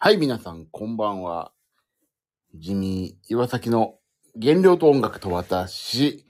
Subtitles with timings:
[0.00, 1.50] はい、皆さん、こんばんは。
[2.54, 3.96] ジミー、岩崎の
[4.40, 6.24] 原料と音楽と私。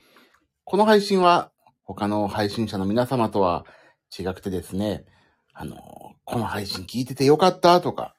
[0.65, 1.53] この配信は、
[1.83, 3.67] 他の配信者の皆様とは
[4.19, 5.05] 違くてですね、
[5.53, 5.77] あの、
[6.25, 8.15] この配信聞いててよかったとか、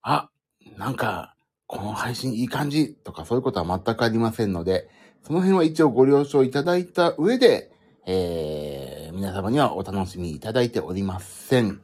[0.00, 0.30] あ、
[0.78, 1.36] なんか、
[1.66, 4.88] この配信いい感じとかそういうことは全くありませんので、
[5.22, 7.70] その辺は一応ご了承いただいた上で、
[8.06, 11.82] えー、皆様にはお楽しみいただいておりません。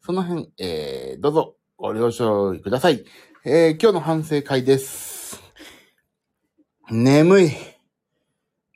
[0.00, 3.04] その辺、えー、どうぞご了承ください。
[3.44, 5.40] えー、今日の反省会です。
[6.90, 7.50] 眠い。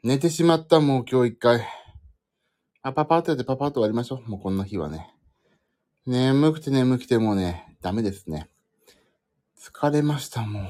[0.04, 1.66] 寝てしまった、もう今日一回。
[2.80, 4.30] あ、パパッとやってパパッと終わりましょう。
[4.30, 5.12] もうこんな日はね。
[6.06, 8.48] 眠くて眠くてもうね、ダメですね。
[9.58, 10.60] 疲れました、も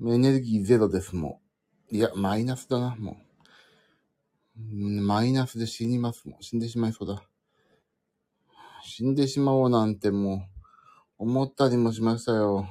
[0.00, 0.14] う。
[0.14, 1.42] エネルギーゼロです、も
[1.92, 1.94] う。
[1.94, 3.18] いや、マイナスだな、も
[4.58, 5.02] う。
[5.02, 6.42] マイナスで死にます、もう。
[6.42, 7.22] 死んでしまいそうだ。
[8.82, 10.55] 死んでしまおうなんてもう、
[11.18, 12.68] 思ったりもしましたよ。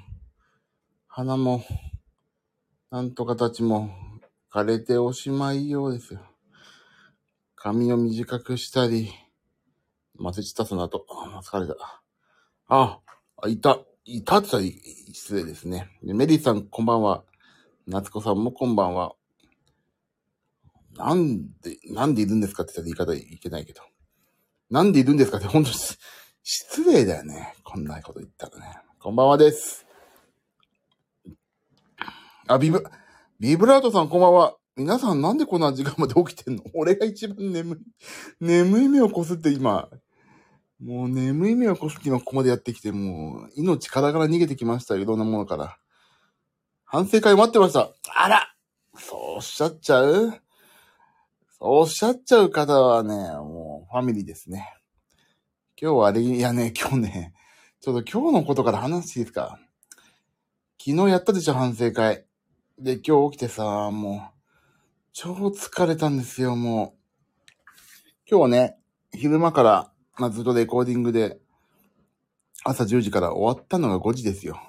[1.08, 1.64] 鼻も、
[2.92, 3.90] なんとかたちも、
[4.54, 6.22] 枯れておしまいようですよ。
[7.56, 9.10] 髪を短くしたり、
[10.20, 11.08] 忘れちた、その後。
[11.44, 12.04] 疲れた。
[12.68, 13.00] あ、
[13.48, 13.80] いた。
[14.08, 14.64] いたって言ったら
[15.14, 15.90] 失礼ですね。
[16.04, 17.24] メリーさん、こんばんは。
[17.88, 19.16] 夏子さんもこんばんは。
[20.96, 23.82] なんで、なんでいるんですかって言ったら言い方いけないけど。
[24.70, 25.76] なんでいるんですかって本当に
[26.44, 27.56] 失礼だよね。
[27.76, 28.78] こんなこと言ったらね。
[29.02, 29.86] こんばんはです。
[32.48, 32.82] あ、ビブ、
[33.38, 34.56] ビブラートさんこんばんは。
[34.78, 36.64] 皆さんなんでこんな時間まで起きてんの？
[36.74, 37.80] 俺が一番眠い。
[38.40, 39.90] 眠い目をこすって今、
[40.82, 45.02] もう眠い目をこすって今ここまでやってきて、もう命からがら逃げてきましたよ。
[45.02, 45.78] いろんなものから。
[46.86, 47.92] 反省会待ってました。
[48.16, 48.56] あら
[48.98, 50.30] そうおっしゃっちゃう？
[50.32, 50.40] そう
[51.60, 54.74] おっしゃっちゃう方はね、もうファミリーですね。
[55.78, 57.34] 今日はあれ、いやね、今日ね、
[57.86, 59.60] ちょっと今日のことから話していいですか？
[60.84, 62.26] 昨日やったでしょ、反省会。
[62.80, 64.40] で、今日起きてさ、もう、
[65.14, 67.30] 超疲れたんですよ、もう。
[68.28, 68.80] 今日ね、
[69.14, 71.40] 昼間から、まあ、ずっとレコーディングで、
[72.64, 74.60] 朝10時から終わったのが5時ですよ。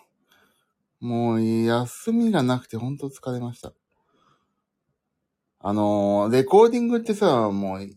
[1.00, 3.72] もう、休みがなくてほんと疲れました。
[5.60, 7.90] あのーレコーディングってさ、もう、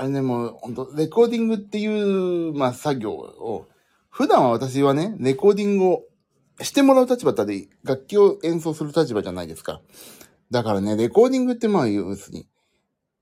[0.00, 3.66] あれね、もう、ほんと、レコーディングっていう、まあ、作業を、
[4.08, 6.04] 普段は私はね、レコーディングを
[6.62, 9.82] してもらう立場だったり、楽器を演奏する立場じゃないですか。
[10.50, 12.48] だからね、レコーディングってまあ、要するに、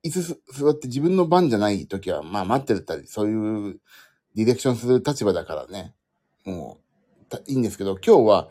[0.05, 3.81] 椅子座って自分の番じゃない時は、まあ待ってたり、そういう
[4.37, 5.97] ディレクションする立場だからね、
[6.45, 6.79] も
[7.33, 8.49] う、いいんですけど、今日は、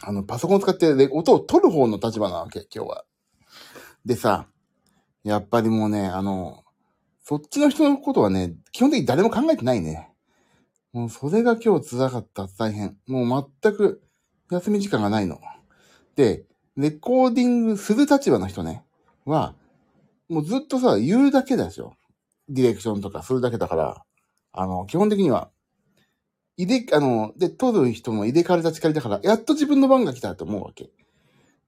[0.00, 3.04] あの、パソコンを使って音を取る方の立場なわけ、今日は。
[4.06, 4.46] でさ、
[5.24, 6.64] やっぱりもうね、あの、
[7.28, 10.08] そっちの人のことはね、基本的に誰も考えてないね。
[10.94, 12.96] もうそれが今日辛かった、大変。
[13.06, 14.02] もう全く
[14.50, 15.38] 休み時間がないの。
[16.16, 16.46] で、
[16.78, 18.82] レコーディングする立場の人ね、
[19.26, 19.54] は、
[20.30, 21.92] もうずっとさ、言うだけでしょ。
[22.48, 24.02] ディレクションとかするだけだから、
[24.52, 25.50] あの、基本的には、
[26.56, 30.88] 入れ、あの、で、撮る人も入れ替わり立ち替わりだから、やっと自分の番が来たと思うわけ。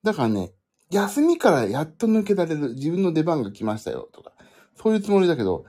[0.03, 0.55] だからね、
[0.91, 4.33] 休みからやっと抜けられる、自分の出番が来ましたよ、とか、
[4.83, 5.65] そういうつもりだけど、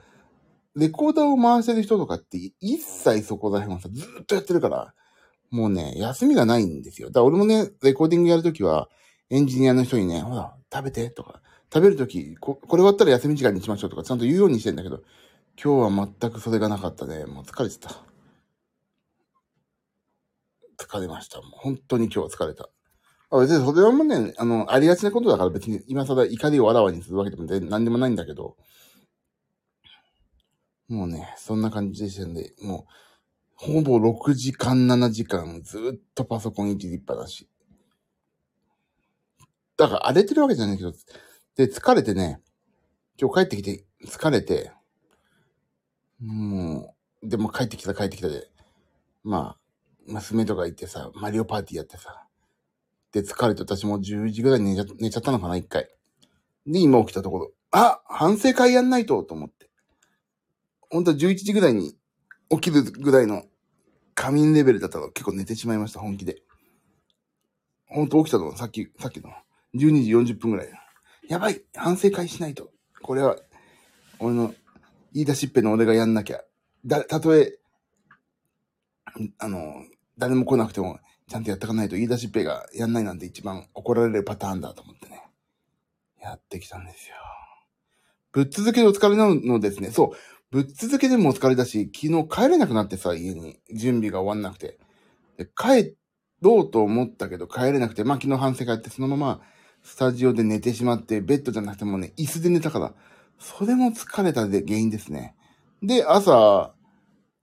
[0.74, 4.94] レコーダーを回してる人とかって、一切そこら辺はさ、ずっとやってるから、
[5.50, 7.08] もうね、休みがないんですよ。
[7.08, 8.88] だから俺もね、レコーディングやるときは、
[9.28, 15.02] エンジニアの人にね、ほら、食べて、とか、食べるとき、こ、れ終わったら休み時間にしましょうとか、ちゃんと言うようにしてんだけど、
[15.62, 17.26] 今日は全くそれがなかったね。
[17.26, 17.90] もう疲れてた。
[20.78, 21.42] 疲れました。
[21.42, 22.70] もう本当に今日は疲れた。
[23.30, 28.56] あ別にそれはもうね、あの、ありがちなことだから別に今更怒りをあらわにするわけでも何でもないんだけど、
[30.92, 32.92] もうね、そんな感じでしたんで、もう、
[33.54, 37.48] ほぼ6時間、7時間、ずっとパソコンいじりっぱなし。
[39.78, 40.92] だから荒れてるわけじゃないけど、
[41.56, 42.42] で、疲れてね、
[43.18, 44.70] 今日帰ってきて、疲れて、
[46.20, 48.50] もう、でも帰ってきた帰ってきたで、
[49.24, 49.58] まあ、
[50.06, 52.26] 娘とか行ってさ、マリオパーティーやってさ、
[53.12, 55.88] で、疲れて私も10時ぐらい寝ちゃ寝ちゃったのかな、一回。
[56.66, 59.61] で、今起きたところ、あ反省会やんないと、と思って。
[60.92, 61.96] 本当は11時ぐらいに
[62.50, 63.44] 起きるぐらいの
[64.14, 66.42] 仮眠レベルだったら結構寝てしまいました、本気で。
[67.86, 69.30] 本当起きたのさっき、さっきの。
[69.74, 70.68] 12時40分ぐらい。
[71.28, 72.70] やばい反省会しないと。
[73.02, 73.36] これは、
[74.18, 74.54] 俺の
[75.14, 76.42] 言い出しっぺの俺がやんなきゃ。
[76.84, 77.58] だ、たとえ、
[79.38, 79.74] あの、
[80.18, 85.22] 誰も来なくても、ちゃんとやってかないと言い出しっぺがやんないなんて一番怒られるパターンだと思ってね。
[86.20, 87.16] やってきたんですよ。
[88.32, 89.90] ぶっ続けでお疲れなのですね。
[89.90, 90.16] そう。
[90.52, 93.58] ぶっ続けでもお疲れだし、昨日帰れなくなってさ、家に。
[93.72, 94.78] 準備が終わんなくて。
[95.38, 95.96] で帰
[96.42, 99.40] ろうと思ったけど帰れなくて、まあ昨日反省会ってそのまま
[99.82, 102.92] スタジオで寝てしまって、ベッドじゃなくてもね、椅子で寝たから、
[103.38, 105.34] それも疲れたで原因ですね。
[105.82, 106.74] で、朝、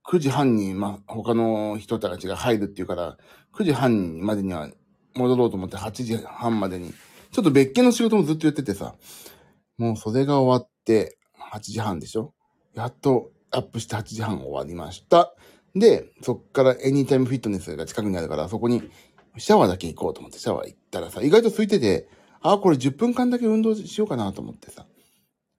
[0.08, 3.18] 9時半に、まあ、他の人たちが入るっていうから、
[3.54, 4.70] 9時半までには
[5.16, 6.94] 戻ろうと思って8時半までに、
[7.32, 8.94] ちょっと別件の仕事もずっとやっててさ、
[9.78, 11.18] もうそれが終わって
[11.52, 12.34] 8時半でしょ
[12.74, 15.34] やっとアップして8時半終わりました。
[15.74, 18.90] で、そっからエニータイムフィットネスが近くにあるから、そこに
[19.38, 22.08] シャワーだけ行こうと思ってシャワー行ったらさ、意外と空いてて、
[22.40, 24.86] あ、これ10分間だけ運動しようかなと思ってさ。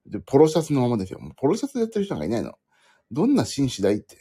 [0.06, 1.20] で、ポロシャツのままですよ。
[1.20, 2.54] もうポロシャツやってる人がいないの。
[3.10, 4.18] どんな紳士だいって。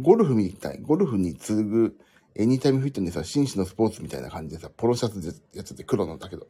[0.00, 0.80] ゴルフみたい。
[0.82, 1.96] ゴルフに次ぐ
[2.34, 6.48] エニータイムフィットネスは紳士のスポーツみたいな感じでさ、ポロシャツでやってて黒なんだけど。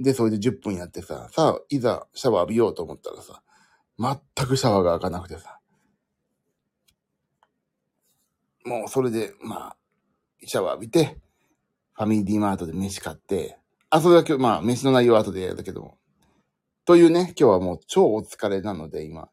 [0.00, 3.42] で、それで10分やってさ、さあ、いざシャワー浴びようと思ったらさ、
[3.98, 5.58] 全くシャワーが開かなくてさ。
[8.64, 9.76] もうそれで、まあ、
[10.44, 11.18] シャワー浴びて、
[11.94, 13.58] ファミリーマートで飯買って、
[13.88, 15.98] あ、それだけ、まあ、飯の内容は後でやるけども。
[16.84, 19.28] というね、今日はもう超お疲れなので、今。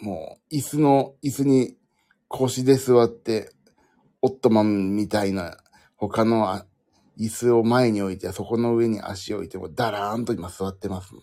[0.00, 1.76] もう、椅子の、椅子に
[2.28, 3.50] 腰で座って、
[4.22, 5.56] オットマンみたいな、
[5.96, 6.62] 他の
[7.18, 11.14] 椅子を前に置いて、そこの上に足を置いて、もダラーンと今座ってます。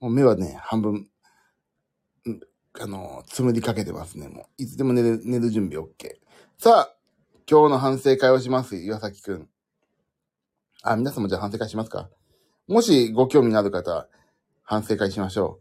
[0.00, 1.08] もう目はね、半分、
[2.80, 4.28] あの、つむりかけてますね。
[4.28, 6.16] もう、いつでも寝る、寝る準備 OK。
[6.58, 6.96] さあ、
[7.48, 8.76] 今日の反省会をします。
[8.76, 9.48] 岩崎くん。
[10.82, 12.08] あ、皆さんもじゃあ反省会しますか
[12.68, 14.08] もしご興味のある方、
[14.62, 15.60] 反省会しましょ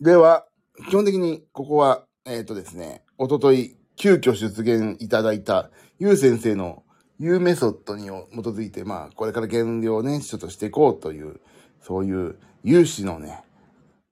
[0.00, 0.04] う。
[0.04, 0.46] では、
[0.88, 6.82] 基本的にここは、えっ、ー、とですね、おととい、急遽出現いただいた、ゆう先生の
[7.20, 8.10] U メソッドに基
[8.48, 11.40] づいて、まあ、これから減量をね、ちょっとしていこうという、
[11.80, 13.44] そういう有志のね、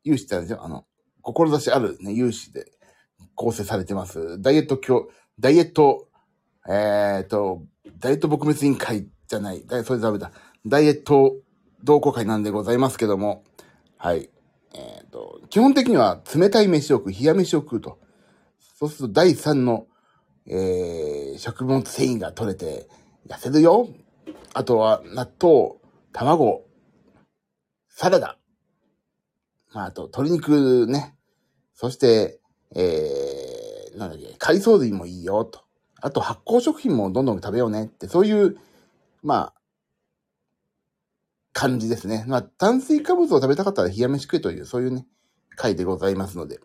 [0.04, 0.64] 有志ってあるんですよ。
[0.64, 0.84] あの、
[1.22, 2.72] 志あるね、有志で
[3.34, 4.40] 構成されてます。
[4.40, 5.08] ダイエット教、
[5.38, 6.08] ダイエット、
[6.68, 7.62] えっ、ー、と、
[7.98, 10.32] ダイエット撲滅委員会じゃない、それダメだ。
[10.66, 11.36] ダイエット
[11.82, 13.44] 同好会なんでございますけども、
[13.96, 14.30] はい。
[14.74, 17.98] えっ、ー、と、基本的には冷たい飯を食う、冷や飯を食うと。
[18.78, 19.86] そうすると第3の、
[20.46, 22.88] えー、食物繊維が取れて
[23.28, 23.88] 痩せるよ。
[24.54, 25.74] あとは納豆、
[26.12, 26.64] 卵、
[27.88, 28.38] サラダ。
[29.72, 31.16] まあ、あと鶏肉ね。
[31.74, 32.40] そして、
[32.74, 35.62] えー、なんだっけ、海藻類もいいよと。
[36.00, 38.56] あと発酵食品もどんどん食べようねって、そういう、
[39.22, 39.54] まあ、
[41.52, 42.24] 感じですね。
[42.26, 45.06] まあ、炭水化物を食べたかったら冷や飯食えという、そういうね、
[45.56, 46.60] 回でございますので。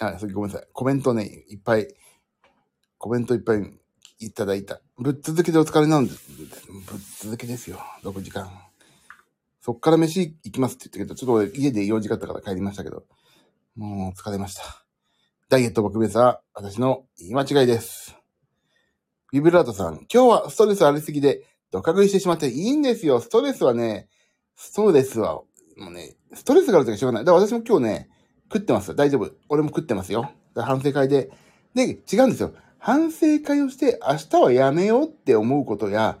[0.00, 0.68] あ、ごめんなさい。
[0.72, 1.88] コメントね、いっぱい、
[2.98, 3.62] コメントいっぱい
[4.18, 4.80] いただいた。
[4.98, 6.12] ぶっ続けでお疲れなんで。
[6.12, 7.78] ぶっ続けですよ。
[8.02, 8.50] 6時間。
[9.64, 13.04] そっから飯行きますって言ったけど、ちょっと家で用事があったから帰りましたけど、
[13.76, 14.62] もう疲れました。
[15.48, 18.14] ダイエット僕別は私の言い間違いです。
[19.32, 23.20] ビブラートさん、今日はストレスありすぎで、ドカ食いしてしまっていいんですよ。
[23.20, 24.10] ストレスはね、
[24.54, 25.36] ストレスは、
[25.78, 27.24] もうね、ストレスがあるときしょうがない。
[27.24, 28.10] だから私も今日ね、
[28.52, 28.94] 食ってます。
[28.94, 29.32] 大丈夫。
[29.48, 30.30] 俺も食ってますよ。
[30.54, 31.30] 反省会で。
[31.74, 32.52] で、違うんですよ。
[32.78, 36.18] 反省会をして明日はやめようって思うことや、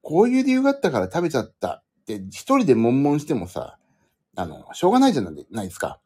[0.00, 3.78] こういう理由があったから食べちゃった一人で悶々してもさ、
[4.36, 6.00] あの、しょうがないじゃないですか。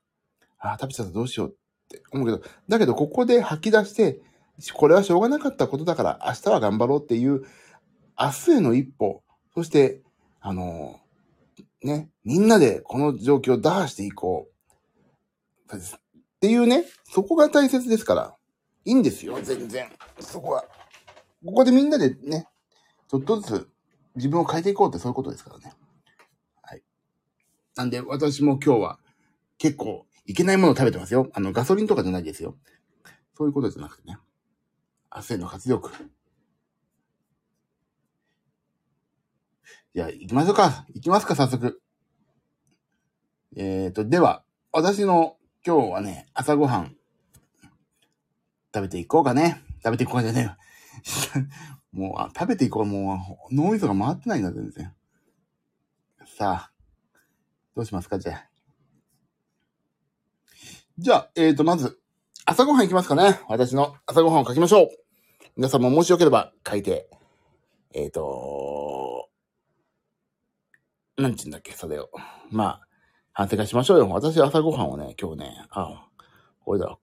[0.59, 1.53] ああ、食べちゃったどうしようっ
[1.89, 4.21] て思うけど、だけどここで吐き出して、
[4.75, 7.45] これはしょうがなかったことだから明日は頑張ろうっていう、
[8.19, 9.23] 明日への一歩、
[9.55, 10.03] そして、
[10.41, 11.01] あの、
[11.83, 15.77] ね、みんなでこの状況を打破していこう。
[15.77, 15.81] っ
[16.41, 18.35] ていうね、そこが大切ですから、
[18.85, 19.89] いいんですよ、全然。
[20.21, 20.65] そこは。
[21.45, 22.47] ここでみんなでね、
[23.09, 23.69] ちょっとずつ
[24.17, 25.73] 自分を変えていこうってそういうことですからね。
[27.79, 28.99] なんで、私も今日は
[29.57, 31.31] 結構いけないものを食べてますよ。
[31.33, 32.57] あの、ガソリンとかじゃないですよ。
[33.37, 34.19] そういうことじゃなくてね。
[35.11, 35.93] 汗の活力。
[39.95, 40.87] じゃあ、行きましょうか。
[40.93, 41.81] 行きますか、早速。
[43.55, 44.43] えっ、ー、と、では、
[44.73, 46.97] 私の今日はね、朝ごはん、
[48.75, 49.63] 食べていこうかね。
[49.85, 50.57] 食べていこうかじゃねえよ。
[51.93, 52.85] もう、あ、食べていこう。
[52.85, 54.93] もう、脳みそが回ってないんだ、全然。
[56.37, 56.78] さあ、
[57.79, 58.49] どうしますか、じゃあ。
[60.99, 62.01] じゃあ、えっ、ー、と、まず、
[62.45, 63.39] 朝ごはん行きますかね。
[63.49, 64.89] 私の朝ごはんを書きましょう。
[65.57, 67.09] 皆さんももしよければ書いて、
[67.95, 69.29] えっ、ー、と、
[71.19, 72.11] なんちゅうんだっけ、それを。
[72.51, 72.81] まあ、
[73.33, 74.09] 反省会しましょうよ。
[74.09, 76.09] 私朝ごはんをね、今日ね、あ、
[76.65, 76.99] これだ。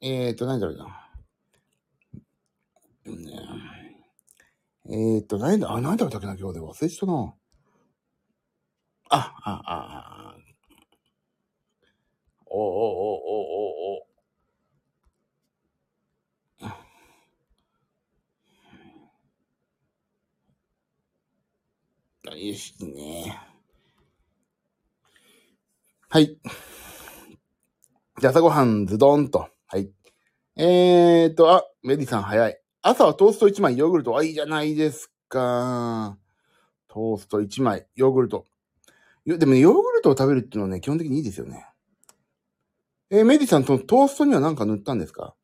[0.00, 1.10] えっ、ー、と、何だろうな。
[4.88, 7.34] えっ、ー、と、何だ、あ、何食べたっけな、今日で忘れちゃったな。
[9.16, 10.34] あ、あ、あ、
[12.46, 14.06] おおおおお
[22.26, 23.38] およしね。
[26.08, 26.36] はい。
[28.20, 29.48] じゃあ朝ごはんズドンと。
[29.68, 29.92] はい。
[30.56, 32.60] えーと、あ、メリーさん早い。
[32.82, 34.16] 朝はトースト1枚、ヨーグルト。
[34.16, 36.18] あ、いいじゃないですか。
[36.88, 38.46] トースト1枚、ヨーグルト。
[39.24, 41.66] よでもね、ヨーグルトを食べるっていうのはね、基本的にいいですよね。
[43.10, 45.34] えーメリーさんトーストには何か塗ったんですか？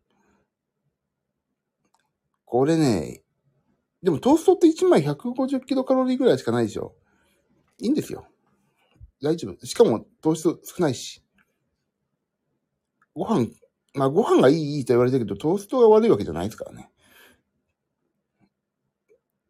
[2.45, 3.23] これね、
[4.03, 6.97] でもトーストって1枚150キロカロリーぐらいしかないでしょ。
[7.81, 8.27] いいんですよ。
[9.23, 9.67] 大丈夫。
[9.67, 11.23] しかも糖質少ないし。
[13.15, 13.49] ご飯、
[13.95, 16.91] まあご飯がいいいいと言われてるけど、トーストが悪いわけじゃないですからね。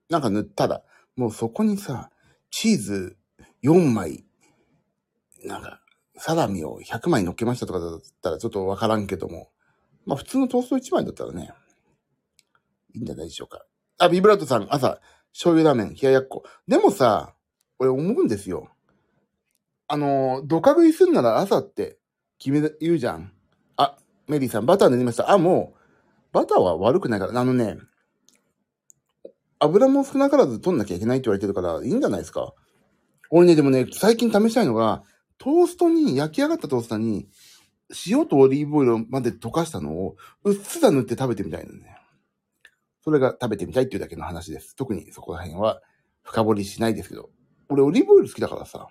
[0.08, 0.82] なんか塗ったら、
[1.16, 2.10] もうそこにさ、
[2.50, 3.16] チーズ
[3.62, 4.24] 4枚、
[5.44, 5.80] なんか、
[6.16, 9.50] サラミを100枚乗っけましたとかだったらちょっとわからんけども。
[10.06, 11.52] まあ普通のトースト1枚だったらね、
[12.94, 13.64] いいんじゃないでしょうか。
[13.98, 15.00] あ、ビブラートさん、朝、
[15.32, 16.42] 醤油ラーメン、冷ややっこ。
[16.66, 17.34] でもさ、
[17.78, 18.68] 俺思うんですよ。
[19.88, 21.98] あの、ドカ食いすんなら朝って
[22.38, 23.32] 決め、言うじゃん。
[23.76, 23.96] あ、
[24.28, 25.30] メリーさん、バター塗りました。
[25.30, 25.80] あ、もう、
[26.32, 27.78] バターは悪くないから、あのね、
[29.58, 32.54] 油も少なからず取んなきゃいけないって言われてるから、いいんじゃないですか。
[33.30, 35.02] 俺ね、でもね、最近試したいのが、
[35.38, 37.28] トーストに、焼き上がったトーストに、
[38.06, 41.96] 塩とオリーブオイルまで溶かしたのを、うっすら塗って食べてみたいのね。
[43.02, 44.76] それが食べてみたいっていうだけの話です。
[44.76, 45.80] 特にそこら辺は
[46.22, 47.30] 深掘りしないですけど。
[47.68, 48.88] 俺オリーブオイル好きだからさ、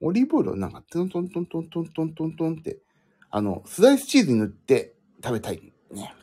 [0.00, 2.80] オリーブオイルをなんかトントントントントントントンって、
[3.30, 6.14] あの、スライスチーズに塗って食べたいね。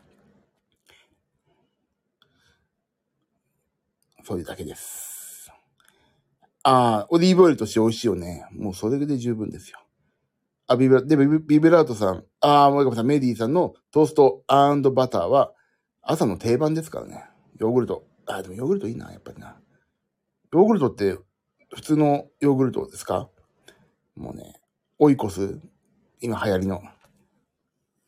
[4.24, 5.17] そういうだけです。
[6.70, 8.46] ああ、オリーブオイルと塩塩ね。
[8.52, 9.80] もうそれで十分ですよ。
[10.68, 14.44] あ、ビブラ、で、ビブビブラートさん、ああ、もうごめん、メディさんのトースト
[14.92, 15.54] バターは
[16.02, 17.24] 朝の定番ですからね。
[17.58, 18.06] ヨーグルト。
[18.26, 19.58] あ、でもヨーグルトいいな、やっぱりな。
[20.52, 21.18] ヨーグルトって
[21.74, 23.30] 普通のヨーグルトですか？
[24.18, 24.60] もうね、
[25.00, 25.62] オイコス、
[26.20, 26.82] 今流行りの。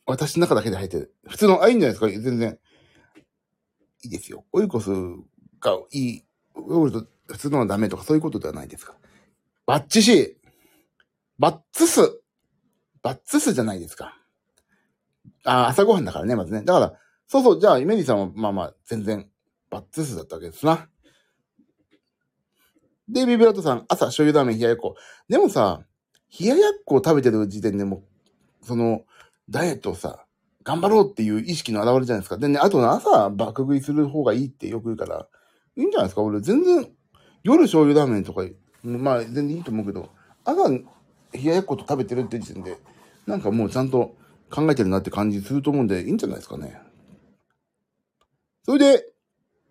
[0.06, 1.16] 私の中だけで入ってる。
[1.30, 2.22] 普通の、あ、いいんじゃないですか？
[2.22, 2.60] 全然。
[4.04, 4.44] いいですよ。
[4.52, 4.90] オイコス
[5.62, 6.26] がいい、
[6.58, 8.96] ヨーグルト普通のはダメとかそういうことではないですか。
[9.66, 10.34] バッチシー
[11.38, 12.22] バッツス
[13.02, 14.18] バッツスじゃないですか。
[15.46, 16.64] あ、朝ごはんだからね、まずね。
[16.64, 16.94] だから、
[17.28, 19.30] そうそう、じゃあ、イメリさんは、まあまあ、全然、
[19.70, 20.90] バッツスだったわけですな。
[23.08, 24.96] で、ビブラートさん、朝、醤油ラーメン、冷ややっこ。
[25.30, 25.82] でもさ、
[26.40, 28.04] 冷ややっこを食べてる時点でも
[28.62, 29.06] う、その、
[29.50, 30.26] ダイエットをさ、
[30.64, 32.38] 頑張ろうっていう意識の表れじゃないですか。
[32.38, 35.28] でね、あと朝、爆食いする方がいいってよく言うから、
[35.78, 36.22] いいんじゃないですか？
[36.22, 36.92] 俺、全然、
[37.44, 38.44] 夜醤油ラーメンとか、
[38.84, 40.10] まあ、全然いいと思うけど、
[40.46, 40.84] 朝、冷
[41.44, 42.78] ややっこと食べてるって時点で、
[43.28, 44.16] なんかもうちゃんと
[44.50, 46.82] 考えてるなって感じすると思うんで、いいんじゃないですかね。
[48.64, 49.06] それで、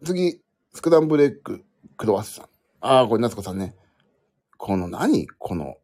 [0.05, 0.41] 次、
[0.73, 1.65] スクランブルエッグ、
[1.97, 2.47] クロワッサン。
[2.81, 3.75] ああ、これ夏子さんね。
[4.57, 5.27] この何？
[5.27, 5.77] この、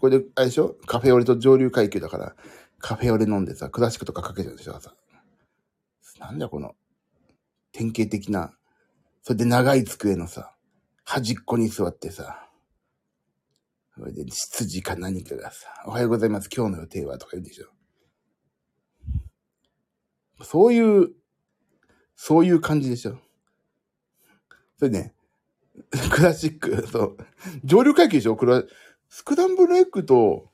[0.00, 0.76] これで、あれでしょ？
[0.86, 2.34] カフェオレと上流階級だから、
[2.78, 4.94] カフェオレ飲んでさ、クラシックとかかけてるでしょ朝。
[6.18, 6.74] なんだこの、
[7.72, 8.52] 典型的な、
[9.22, 10.54] それで長い机のさ、
[11.12, 12.48] 端っこに座ってさ、
[13.98, 17.66] それで羊か何かがさ、おはようございます、今日の予定はとか言うでしょ。
[20.44, 21.10] そういう、
[22.14, 23.18] そういう感じでしょ。
[24.78, 25.12] それね、
[26.12, 27.16] クラシック、そう、
[27.64, 28.62] 上流階級でしょクラ、
[29.08, 30.52] スクランブルエッグと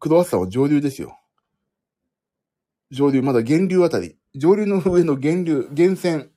[0.00, 1.20] クロワッサンは上流ですよ。
[2.90, 4.16] 上流、まだ源流あたり。
[4.34, 6.31] 上流の上の源流、源泉。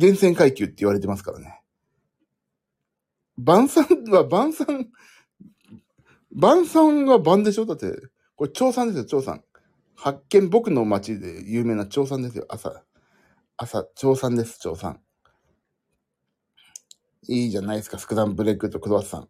[0.00, 1.60] 源泉階級って言われてますからね。
[3.36, 4.88] 晩餐は晩餐、
[6.32, 7.66] 晩餐は晩でしょ？
[7.66, 7.92] だって、
[8.34, 9.44] これ朝餐ですよ、朝餐。
[9.94, 12.82] 発見、僕の町で有名な朝餐ですよ、朝。
[13.56, 15.00] 朝、朝餐です、朝餐。
[17.28, 19.28] いいじゃないですか、スクランブルエッグとクロワッサン。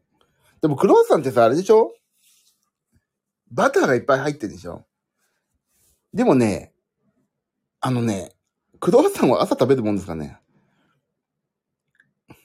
[0.60, 1.92] でもクロワッサンってさ、あれでしょ？
[3.50, 4.86] バターがいっぱい入ってるでしょ？
[6.12, 6.72] でもね、
[7.80, 8.32] あのね、
[8.80, 10.39] クロワッサンは朝食べるもんですかね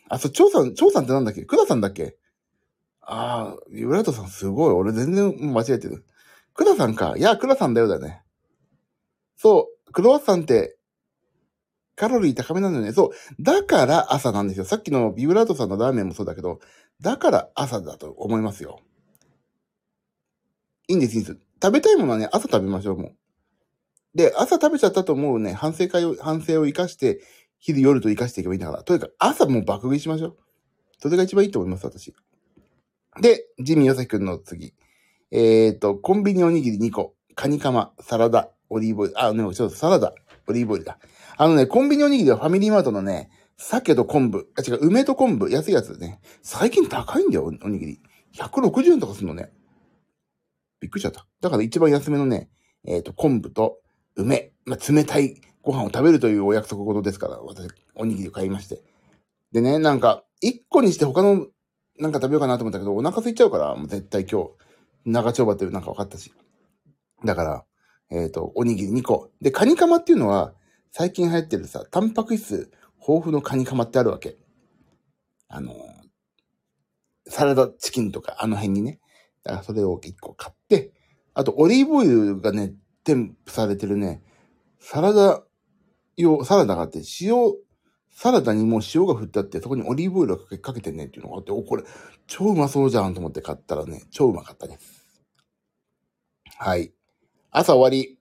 [0.10, 1.44] あ、そう、張さん、張さんってなんだっけ？
[1.46, 2.16] クダさんだっけ？
[3.02, 4.74] ああ、ユラートさんすごい。
[4.74, 6.06] 俺全然間違えてる。
[6.54, 7.16] クダさんか。
[7.18, 8.24] いや、クダさんだよだね。
[9.36, 10.78] そう、クロワッサンって、
[11.96, 12.92] カロリー高めなんだよね。
[12.94, 13.44] そう。
[13.44, 14.66] だから朝なんですよ。
[14.66, 16.60] さっきのビブラートさんのラーメンもそうだけど、
[17.02, 18.80] だから朝だと思いますよ。
[20.88, 21.40] いいんです、いいんです。
[21.62, 23.16] 食べたいものはね、朝食べましょう、もう。
[24.14, 27.22] で、朝食べちゃったと思うね、反省会を、反省を生かして、
[27.66, 28.84] 昼夜と生かしていけばいいんだから。
[28.84, 30.38] とにかく朝もう爆食いしましょう。
[31.00, 32.14] それが一番いいと思います、私。
[33.22, 34.76] で、ジミーヨサキくんの次。
[35.32, 40.14] えっ、と、コンビニおにぎり2個、カニカマ、サラダ、オリーブオイル、あ、ね、ちょっとサラダ、
[40.48, 41.00] オリーブオイルだ。
[41.38, 46.20] あのね、コンビニおにぎりはファミリーマートのね、鮭と昆布、あ、違う、梅と昆布、安いやつね。
[46.44, 48.02] 最近高いんだよ、おにぎり。
[48.36, 49.52] 160円とかするのね。
[50.80, 51.26] びっくりしちゃった。
[51.42, 52.50] だから一番安めのね、
[52.86, 53.80] えっ、と、昆布と
[54.16, 58.82] 梅、まあ、冷たいご飯を食べるというお約束事ですから、私、おにぎりを買いまして。
[59.52, 61.48] でね、なんか、1個にして他の
[62.00, 64.50] なんか食べようかなと思ったけど、お腹空いちゃうから、もう絶対今日、
[65.06, 66.34] 長丁場っていうなんか分かったし。
[67.24, 67.66] だから、
[68.12, 69.32] えっ、ー、と、おにぎり2個。
[69.42, 70.54] で、カニカマっていうのは、
[70.92, 74.38] 最近流行ってるさ、タンパク質豊富のカニカマってあるわけ。
[75.48, 75.74] あの、
[77.28, 79.00] サラダチキンとか、あの辺にね。
[79.44, 80.94] だからそれを1個買って、
[81.34, 84.22] あと、オリーブオイルがね、添付されてるね、
[84.80, 85.45] サラダ
[86.18, 87.36] 用、サラダがあって、塩
[88.16, 91.84] サラダにもう塩が振ってあって、そこにオリーブオイルをかけてねっていうのがあって、お、これ、
[92.28, 95.06] 超うまそうじゃんと思って買ったらね、超うまかったです。
[96.58, 96.94] はい。
[97.52, 98.18] 朝終わり。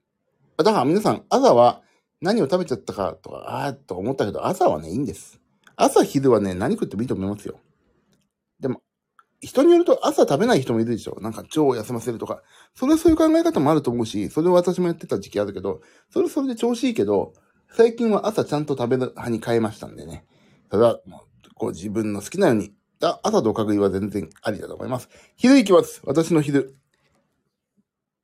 [0.56, 1.82] だから皆さん、朝は
[2.20, 5.40] 何を食べちゃったかとか、あーと思ったけど、朝はね、いいんです。
[5.76, 7.60] 朝昼はね、何食ってもいいと思いますよ。
[8.58, 8.82] でも、
[9.40, 12.42] 人によると朝食べない人もいるでしょなんか腸を休ませるとか。
[12.74, 17.34] それはそういう考え方もあると思うし、それを私もやってた時期あるけど、それはそれで調子いいけど、
[17.76, 20.24] 最近は朝ちゃんと食べる派に変えましたんでね。
[20.70, 25.08] それは、もう、こう自分の好きなように、朝とおかぐりは全然ありだと思います。
[25.34, 26.00] 昼行きます。
[26.04, 26.76] 私の昼。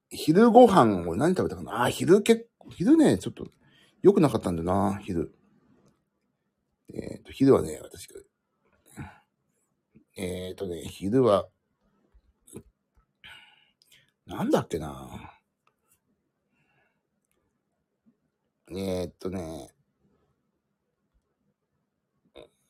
[0.08, 1.82] 昼ご飯を何食べたかな？
[1.82, 3.48] あ、昼結構、昼ね、ちょっと
[4.02, 5.34] 良くなかったんだよな、昼。
[6.94, 8.20] えっ、ー、と、昼はね、私が、
[10.16, 11.48] えっ、ー、とね、昼は、
[14.26, 15.39] なんだっけな
[18.72, 19.68] えー、っとね、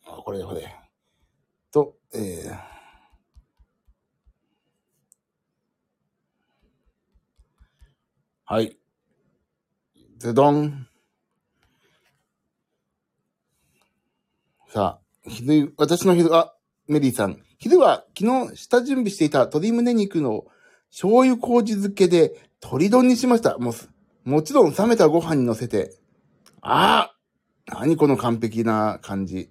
[0.06, 0.74] あ、これこれ。
[1.70, 2.58] と、えー、
[8.46, 8.78] はい。
[10.16, 10.88] ズドン。
[14.68, 16.54] さあ、昼、私の昼、あ、
[16.88, 17.42] メリーさん。
[17.58, 20.46] 昼は昨日下準備していた鶏胸肉の
[20.90, 23.58] 醤油麹漬けで鶏丼にしました。
[23.58, 23.74] もう、
[24.24, 25.94] もちろん冷めたご飯に乗せて、
[26.62, 27.12] あ
[27.66, 29.50] あ何この完璧な感じ。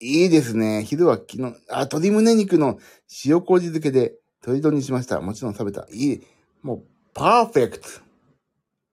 [0.00, 0.84] いいですね。
[0.84, 2.78] 昼は昨日、あ、鶏胸肉の
[3.24, 5.20] 塩麹漬けで鶏丼にしました。
[5.20, 5.86] もちろん食べた。
[5.90, 6.22] いい。
[6.62, 7.88] もう、パーフェクト。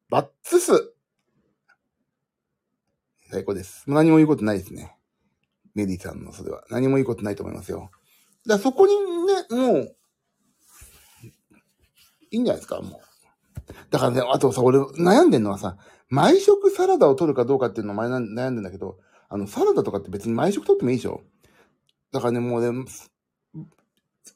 [0.09, 0.93] バッツス。
[3.29, 3.83] 最高です。
[3.87, 4.95] 何も言うことないですね。
[5.75, 6.63] メリーさんのそれは。
[6.69, 7.91] 何も言うことないと思いますよ。
[8.47, 9.95] だそこにね、もう、
[12.31, 13.12] いいんじゃないですか、もう。
[13.89, 15.77] だからね、あとさ、俺悩んでんのはさ、
[16.09, 18.97] 毎食サラダを取るかどうかっていうのを前悩んでんだけど、
[19.29, 21.21] あの、サラダとかって別に毎食取ってもいいでしょ
[22.11, 22.85] だからね、もうね、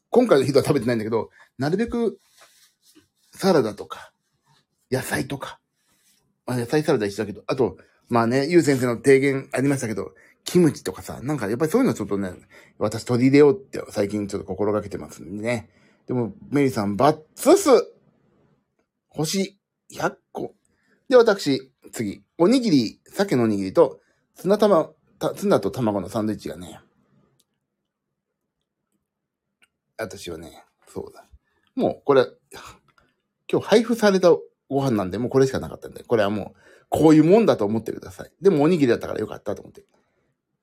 [0.09, 2.19] 今回の日は食べてないんだけど、なるべく
[3.31, 4.11] サラダとか、
[4.91, 5.59] 野菜とか、
[6.45, 7.77] まあ、野菜サラダ一緒だけど、あと、
[8.09, 10.13] まあね、ゆう先生の提言ありましたけど、
[10.45, 12.31] キムチとかさ、なんかやっぱりそういうのちょっとね、
[12.79, 15.69] 私取り入れようって最近ちょっと心がけてますんでね。
[16.07, 17.69] でも、メリーさん、バッツス
[19.17, 19.57] 星
[19.91, 20.53] 100個。
[21.09, 22.23] で、私、次。
[22.37, 23.99] おにぎり、鮭のおにぎりと、
[24.35, 24.91] ツナ玉、
[25.35, 26.79] ツナと卵のサンドイッチがね。
[29.97, 31.25] 私はね、そうだ。
[31.75, 32.27] もう、これ、
[33.51, 34.29] 今日配布された
[34.69, 38.31] ご飯なんで、もうこれしかなかったんで、これはもう、こういうもんだと思ってください。
[38.39, 39.83] でもおにぎりだったからよかったと思って。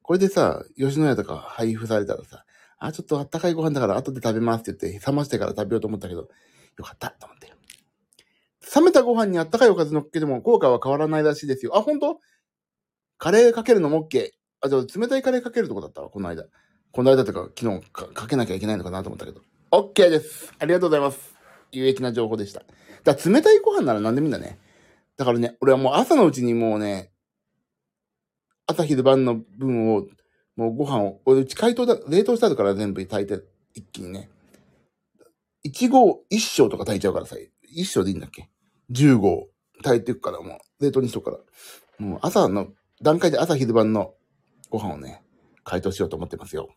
[0.02, 2.44] これでさ、吉野家とか配布されたらさ、
[2.78, 6.28] あ、ちょっとあったかいご飯だから後で食べますって言って、冷ましてから食べようと思ったけど、
[6.76, 7.53] よかったと思って。
[8.74, 11.76] 冷めたご飯にあったかいおかず乗っけても効果は変わらないらしいですよ。
[11.76, 12.18] あ、本当？
[13.18, 14.30] カレーかけるのも OK。
[14.60, 16.44] あ、じゃあ冷たいカレーかけるとこだったわ、この間。
[16.92, 19.40] この間とか昨日かかけなきゃいけないのかなと思ったけど。
[19.70, 20.52] OK です。
[20.58, 21.34] ありがとうございます。
[21.72, 22.60] 有益な情報でした。
[23.04, 24.58] だから冷たいご飯なら何でもいいんだね。
[25.16, 27.12] だからね、俺はもう朝のうちにもうね、
[28.66, 30.06] 朝昼晩の分を、
[30.56, 34.30] もうご飯を、俺うち解凍だ、冷凍した後から全部炊いて、一気にね。
[35.62, 38.48] 一合一升とか炊いちゃうからさ、一升でいいんだっけ？
[38.90, 39.48] 10号
[39.82, 41.38] 炊いていくから、もう、冷凍にしとくか
[41.98, 42.06] ら。
[42.06, 42.68] もう朝の
[43.02, 44.14] 段階で朝昼晩の
[44.70, 45.22] ご飯をね、
[45.62, 46.74] 解凍しようと思ってますよ。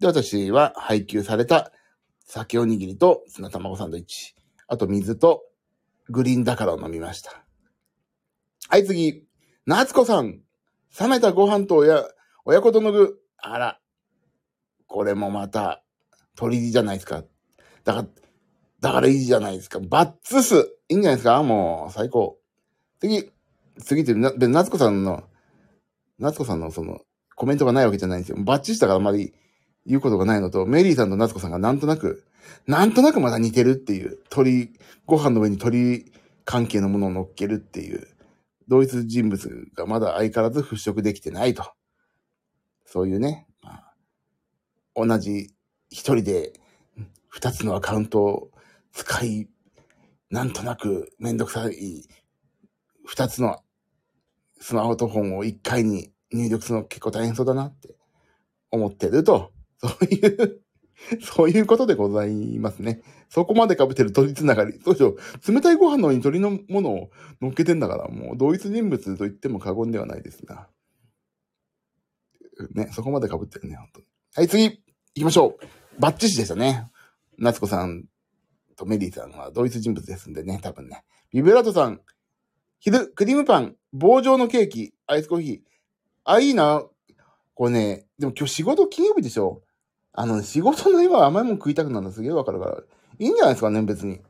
[0.00, 1.72] で、私は配給された
[2.20, 4.34] 酒おにぎりと砂卵サンドイッチ。
[4.68, 5.44] あと水と
[6.08, 7.44] グリーンだからを飲みました。
[8.68, 9.26] はい、次。
[9.64, 10.40] 夏子さん。
[10.98, 12.04] 冷めたご飯と親、
[12.44, 13.20] 親子との具。
[13.38, 13.80] あら。
[14.86, 15.82] これもまた、
[16.36, 17.24] 鳥じゃないですか。
[17.84, 18.08] だから、
[18.80, 19.80] だからいいじゃないですか。
[19.80, 22.38] バッツスいいんじゃないですかもう、最高。
[23.00, 23.30] 次、
[23.80, 25.24] 次って、な、で、夏子さんの、
[26.18, 27.00] 夏子さんのその、
[27.34, 28.38] コメントがないわけじゃないんですよ。
[28.40, 29.34] バッチしたからあまり
[29.84, 32.24] 言うことがないのと、メリーさんと夏子さんがなんとなく、
[32.66, 34.70] なんとなくまだ似てるっていう、鳥、
[35.04, 36.12] ご飯の上に鳥
[36.44, 38.06] 関係のものを乗っけるっていう、
[38.68, 41.64] 同一人物がまだ相変わらず払拭できてないと。
[42.84, 43.94] そういうね、まあ、
[44.94, 45.50] 同じ
[45.90, 46.52] 一人で
[47.28, 48.50] 二つのアカウントを
[48.96, 49.48] 使い、
[50.30, 52.02] なんとなくめんどくさい
[53.04, 53.62] 二つの
[54.58, 57.94] スマートフォンを一回に入力するの結構大変そうだなって
[58.70, 60.62] 思ってると、そういう
[61.20, 63.02] そういうことでございますね。
[63.28, 64.80] そこまで被ってる鳥つながり。
[64.82, 65.16] そうでしょ。
[65.46, 67.10] 冷たいご飯の上に鳥のものを
[67.42, 70.68] 乗っけてんだから、もう同一人物と言っても過言ではないですが。
[72.72, 74.06] ね、そこまで被ってるね、本当に。
[74.36, 74.80] はい、次行
[75.14, 76.00] きましょう。
[76.00, 76.90] バッチシでしたね。
[77.38, 78.06] 夏子さん
[78.76, 81.04] とメリーさんは同一人物ですんでね、多分ね。
[81.32, 82.00] ビブラートさん、
[82.78, 85.60] 昼、クリームパン、棒状のケーキ、アイスコーヒー。
[86.24, 86.84] あ、いいな。
[87.54, 89.62] これね、でも今日仕事金曜日でしょ
[90.12, 92.82] あの、仕事の今甘いもん食いたくなるのすげえわかるから。
[93.18, 94.20] いいんじゃないですかね、別に。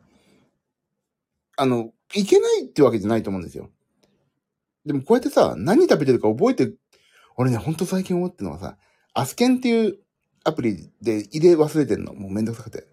[1.57, 3.71] あの、いけないってわけじゃないと思うんですよ。
[4.85, 6.73] でもこうやってさ、何食べてるか覚えて、
[7.37, 8.79] 俺ね、ほんと最近思ってるのはさ、
[9.13, 9.99] アスケンっていう
[10.45, 12.15] アプリで入れ忘れてんの。
[12.15, 12.87] もうめんどくさくて。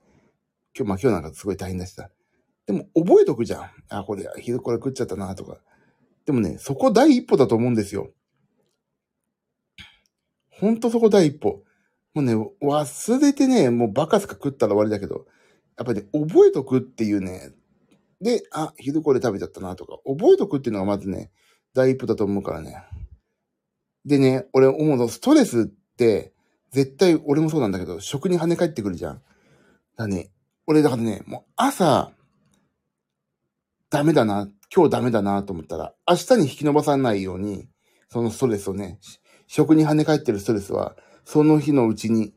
[0.75, 2.09] 今日、まあ今日なんかすごい大変だしさ。
[2.65, 3.69] でも覚えとくじゃん。
[3.89, 5.59] あ、これ、昼これ食っちゃったなとか。
[6.25, 8.11] でもね、そこ第一歩だと思うんですよ。
[10.49, 11.63] ほんとそこ第一歩。
[12.13, 15.25] もうね、忘れてね、もうバカすか食ったら終わりだけど、
[15.77, 17.51] やっぱりね、覚えとくっていうね、
[18.21, 21.31] で、あ、昼これ食べちゃったなとか、覚えとくっていうのがまずね、
[21.73, 22.83] 第一歩だと思うからね。
[24.05, 26.33] でね、俺思うの、ストレスって、
[26.71, 29.21] 絶対俺もそうなんだけど、食に跳ね返ってくるじゃん。
[29.97, 30.29] だね、
[30.65, 32.11] 俺だからね、もう朝、
[33.89, 37.67] ダメだな、今日ダメだなと思ったら、明日に引き伸ばさないように、
[38.09, 38.99] そのストレスをね、
[39.47, 40.95] 食に跳ね返ってるストレスは、
[41.25, 42.33] その日のうちに、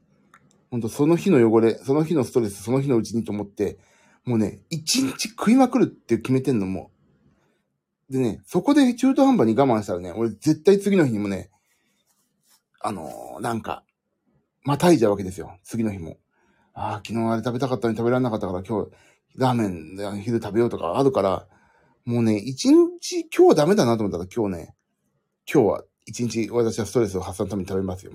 [0.71, 3.79] ほんとその日の汚れ、その日のストレス、その日のうちにと思って、
[4.25, 6.91] もうね、一日食いまくるって決めてんのも。
[8.11, 11.51] でね、そこで中途半端に我慢したらね、俺絶対次の日にもね、
[12.81, 13.85] あのー、なんか、
[14.63, 15.59] またいじゃうわけですよ。
[15.63, 16.19] 次の日も。
[16.79, 18.91] ああ、昨日あれ食べたかったのに食べられなかったから今日、
[19.35, 21.49] ラーメンで昼食べようとかあるから、
[22.05, 24.75] もうね、一日今日はダメだなと思ったら今日ね、
[25.51, 28.13] 今日は一日私はストレスを発散のために食べますよ。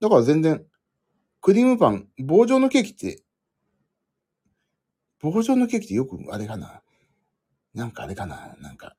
[0.00, 0.64] だから全然、
[1.42, 3.22] クリームパン、棒状のケーキって、
[5.20, 6.80] 棒状のケーキってよくあれかな
[7.74, 8.96] なんかあれかななんか、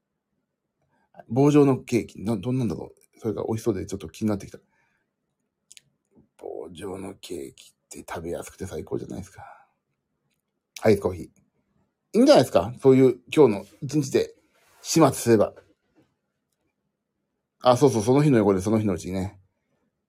[1.27, 4.59] 棒状のケーキ、ど、どんなんだろうそれが美味しそうでちょっと気になってきた。
[6.37, 9.43] 棒状のケーキって食べやすくて最高じゃないですか。
[10.79, 11.25] はい、コーヒー。
[11.25, 11.29] い
[12.13, 12.73] いんじゃないですか？
[12.81, 14.33] そういう今日の一日で
[14.81, 15.53] 始末すれば。
[17.61, 19.39] あ、そうそう、その日の汚れ、その日のうちにね、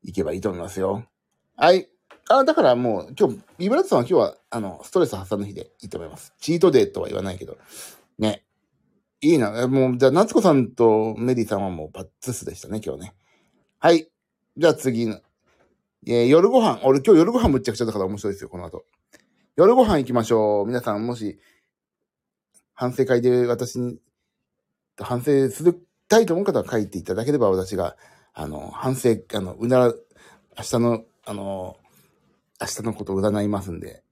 [0.02, 1.04] 行けばいいと思いますよ。
[1.56, 1.88] はい。
[2.28, 6.32] あ、だからもう、今日、ビブラットさんは今日は、あの、ストレス発散の日でいいと思います。
[6.40, 7.58] チートデーとは言わないけど。
[8.18, 8.44] ね。
[9.20, 9.68] いいな。
[9.68, 13.14] もう、じゃあ、夏子さんとメリーさんはもうバッツスでしたね、今日ね。
[13.78, 14.08] はい。
[14.56, 15.20] じゃあ次の。
[16.06, 16.80] えー、夜ご飯。
[16.82, 18.84] 俺今日夜ご飯むっちゃくちゃだから面白いですよ、この後。
[19.56, 20.66] 夜ご飯行きましょう。
[20.66, 21.38] 皆さん、もし、
[22.74, 23.98] 反省会で私に、
[24.98, 27.96] 反省するたいと思う方は書いていただければ私が、
[28.34, 29.94] あの、反省、あの、うなら、明
[30.62, 31.76] 日の、あの、
[32.60, 34.02] 明日のことを占いますんで、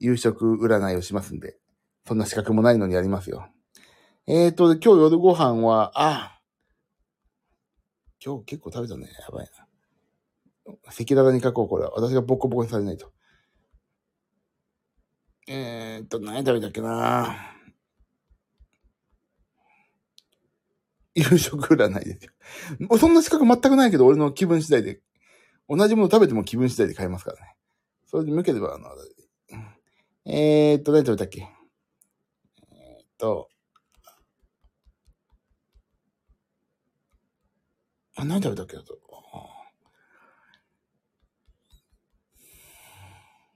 [0.00, 1.56] 夕食占いをしますんで、
[2.06, 3.48] そんな資格もないのにやりますよ。
[4.26, 6.40] えーと、今日夜ご飯は、あ
[8.22, 9.06] 今日結構食べたね。
[9.06, 9.63] やばいな。
[10.86, 11.90] 赤裸々に書こう、これは。
[11.92, 13.12] 私がボコボコにされないと。
[15.46, 17.36] えーと、何食べたっけな
[21.14, 22.98] 夕食占いですよ。
[22.98, 25.00] そんな資格全くないけど、俺の気分次第で、
[25.68, 27.54] 同じもの食べても気分次第で買えますからね。
[28.06, 28.88] それで向ければ、あの、
[30.26, 31.40] えーっと、何食べたっけ
[32.72, 33.48] えーっと、
[38.16, 39.03] あ、何食べたっけだと。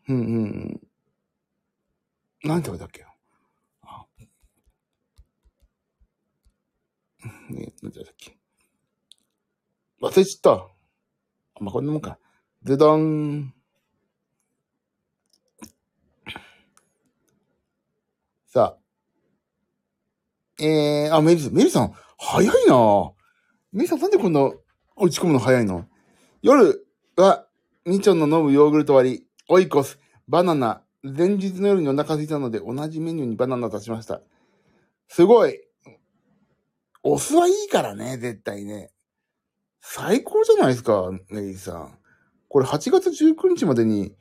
[0.09, 0.81] うんうん。
[2.43, 3.05] 何食べたっけ？
[3.83, 4.07] あ
[7.51, 8.37] ね、何食べたっけ？
[10.01, 10.69] 忘れちゃった。
[11.61, 12.19] まあ、こんなもんか。
[12.63, 13.53] でどん。
[18.47, 18.79] さあ。
[20.63, 23.13] えー、あ、メリさん、メリさん、早いな
[23.73, 24.41] メリさんなんでこんな
[24.97, 25.87] 落ち込むの早いの？
[26.41, 27.47] 夜は、
[27.85, 34.21] みちょんの飲むヨーグルト割り、オイコス、バナナ、前日の夜にお腹空いたので同じメニューにバナナ出しました。
[35.09, 35.61] すごい。
[37.03, 38.91] お酢はいいからね、絶対ね。
[39.81, 41.99] 最高じゃないですか、ネリーさん。
[42.49, 44.15] これ8月19日までに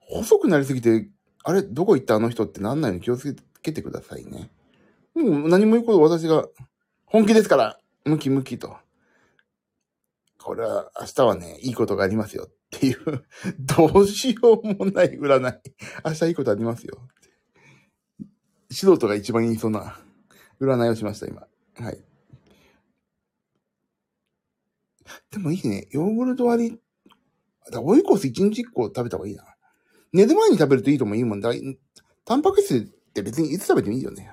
[0.00, 1.08] 細くなりすぎて
[1.44, 4.50] あれ、どこ行ったあの人ってなんないように気をつけてくださいね。
[5.14, 6.46] もう何も言うこと私が、
[7.04, 8.76] 本気ですから、ムキムキと。
[10.42, 13.24] これは、明日はね、いいことがありますよっていう、
[13.58, 15.60] どうしようもない占い。
[16.04, 17.08] 明日いいことありますよ。
[18.70, 20.00] 素人が一番言いそうな
[20.60, 21.46] 占いをしました、今。
[21.76, 22.04] はい。
[25.30, 25.88] でもいいね。
[25.90, 26.80] ヨーグルト割り、
[27.70, 29.44] だオイコース1日1個食べた方がいいな。
[30.12, 31.52] 寝る前に食べるといいともいいもんだ。
[32.24, 34.30] タンパク質って別にいつ食べてもいいよね。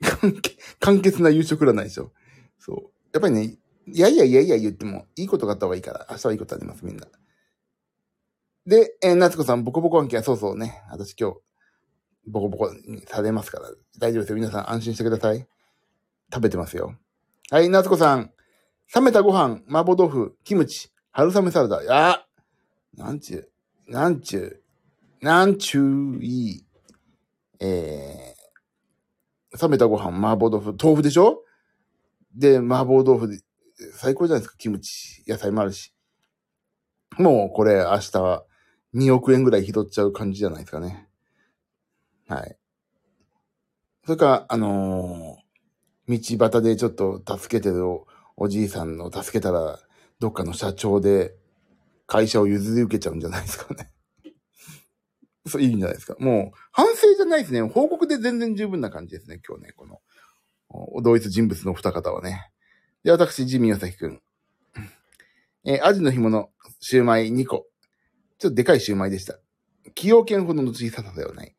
[0.00, 2.12] 簡潔簡潔な夕食占いでしょ。
[2.58, 2.76] そう。
[3.12, 7.06] やっぱりね、いやいやいやいや言っても、いいことがあった方がいいから、明日はいいことあります、みんな。
[8.66, 10.82] で、えー、夏子さん、ボコボコ案件はそうそうね。
[10.90, 11.36] 私今日、
[12.26, 13.68] ボコボコにされますから、
[13.98, 14.36] 大丈夫ですよ。
[14.36, 15.46] 皆さん安心してください。
[16.32, 16.94] 食べてますよ。
[17.50, 18.32] はい、夏子さん。
[18.94, 21.82] 冷めたご飯、麻婆豆腐、キムチ、春雨サラダ。
[21.82, 22.24] や
[22.94, 23.38] なんちゅ
[23.88, 24.62] う、なんちゅ
[25.20, 26.66] う、なんちゅう、いい。
[27.58, 31.42] えー、冷めたご飯、麻婆豆腐、豆腐でしょ？
[32.34, 33.42] で、麻婆豆腐
[33.82, 35.92] で、最高じゃないですか、キムチ、野菜もあるし。
[37.18, 38.44] もう、これ、明日は
[38.94, 41.08] 2億円ぐらい拾っちゃう感じじゃないですかね。
[42.28, 42.56] はい。
[44.04, 47.86] それか、あのー、道端でちょっと助けてる
[48.36, 49.78] おじいさんの助けたら、
[50.18, 51.34] どっかの社長で
[52.06, 53.90] 会社を譲り受けちゃうんじゃないですかね。
[55.46, 56.16] そういいんじゃないですか。
[56.18, 57.62] もう、反省じゃないですね。
[57.62, 59.40] 報告で全然十分な感じですね。
[59.46, 60.00] 今日ね、この、
[61.02, 62.51] 同一人物の二方はね。
[63.04, 64.22] で、私、ジミーヨサキくん。
[65.64, 67.66] えー、アジの干物、シューマイ2個。
[68.38, 69.38] ちょっとでかいシューマイでした。
[69.86, 71.54] 崎陽軒ほどの小ささではない。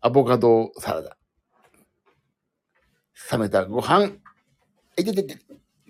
[0.00, 1.16] アボカドサラダ。
[3.32, 4.12] 冷めたご飯。
[4.96, 5.38] えててて、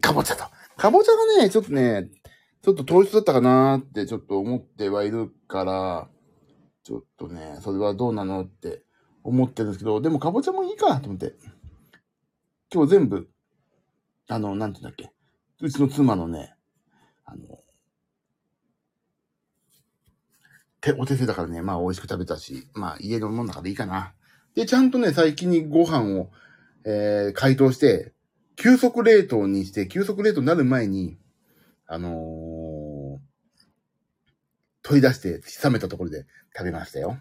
[0.01, 0.45] かぼちゃと。
[0.77, 2.11] かぼちゃがね、ちょっとね、
[2.63, 6.09] ちょっと糖質だったかなーってちょっと思ってはいるから、
[6.83, 8.83] ちょっとね、それはどうなのって
[9.23, 11.35] 思ってるんですけど、でもかぼちゃもいいかなと思って。
[12.73, 13.29] 今日全部、
[14.29, 15.13] あの、なんて言うんだっけ？
[15.61, 16.55] うちの妻のね、
[17.25, 17.61] あの、
[20.81, 24.15] 手、お手製だからね、まあ美味しく食べたし、まあ家のもんだからいいかな。
[24.55, 26.31] で、ちゃんとね、最近にご飯を、
[26.85, 28.13] えー、解凍して、
[28.57, 31.19] 急速冷凍にして、急速冷凍になる前に、
[31.87, 33.19] あのー、
[34.83, 36.27] 取り出して冷めたところで
[36.57, 37.19] 食べましたよ。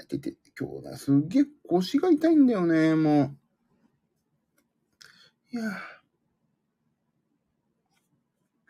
[0.00, 3.36] あ、てて、今日ね、すっげえ腰が痛いんだよね、も
[5.52, 5.56] う。
[5.56, 5.70] いやよ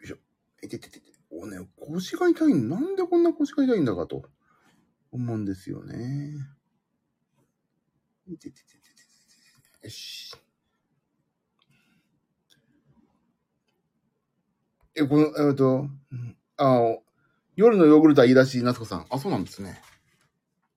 [0.04, 0.16] いしょ。
[0.62, 1.08] えてててて。
[1.30, 4.24] おね、腰が痛いなんでこんな腰が痛いんだかと
[5.12, 6.34] 思うんですよね。
[8.26, 8.78] いてててて
[9.80, 10.34] てよし。
[14.94, 15.88] え、この、えっと、
[16.56, 16.96] あ
[17.56, 19.06] 夜のヨーグルトはいいらしい、夏子さん。
[19.10, 19.80] あ、そうなんですね。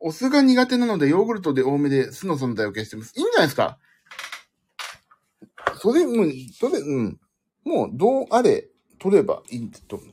[0.04, 3.14] お酢が苦手なので、ヨーグルトで多めで酢の存在を消してます。
[3.16, 3.78] いいんじゃないですか？
[5.80, 7.20] それ、もう、それ、うん。
[7.64, 8.68] もう、どうあれ、
[9.00, 10.10] 取ればいいと思う。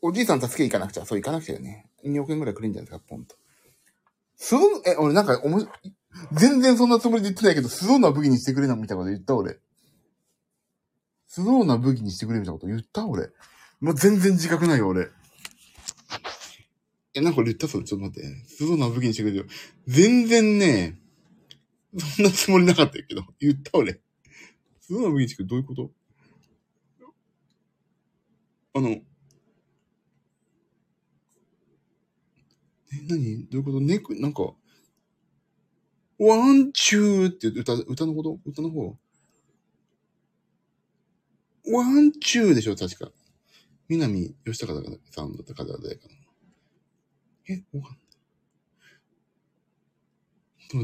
[0.00, 1.04] おじいさん助け行かなくちゃ。
[1.04, 1.90] そう行かなくちゃよね。
[2.04, 3.36] 2億円ぐらいくれんじゃないですか、ポンと。
[4.36, 5.66] スロー、え、俺なんか、おも
[6.32, 9.58] 全然そんなつもりで言ってないけど、スローな武器にしてくれな、みたいなこと言った俺。
[11.26, 13.30] スローな武器にしてくれみたいなこと言った俺。
[13.80, 15.08] もう全然自覚ないよ、俺。
[17.18, 18.28] え、なんか俺言ったそれ、ちょっと待って。
[18.46, 19.44] スローな武器にしてくれてよ。
[19.86, 21.00] 全然ね、
[21.98, 24.00] そんなつもりなかったけど、言った俺。
[24.80, 25.90] スローな武器にしてくれどういうこと？
[28.74, 29.02] あの、え、
[33.08, 33.46] 何？
[33.46, 33.80] どういうこと？
[33.80, 34.54] ネク、なんか、
[36.18, 38.38] ワンチューって歌、歌のこと？
[38.44, 38.96] 歌の方？
[41.70, 43.10] ワンチューでしょ確か。
[43.88, 46.08] 南吉高さんだった方誰か。
[47.48, 47.90] え、わかん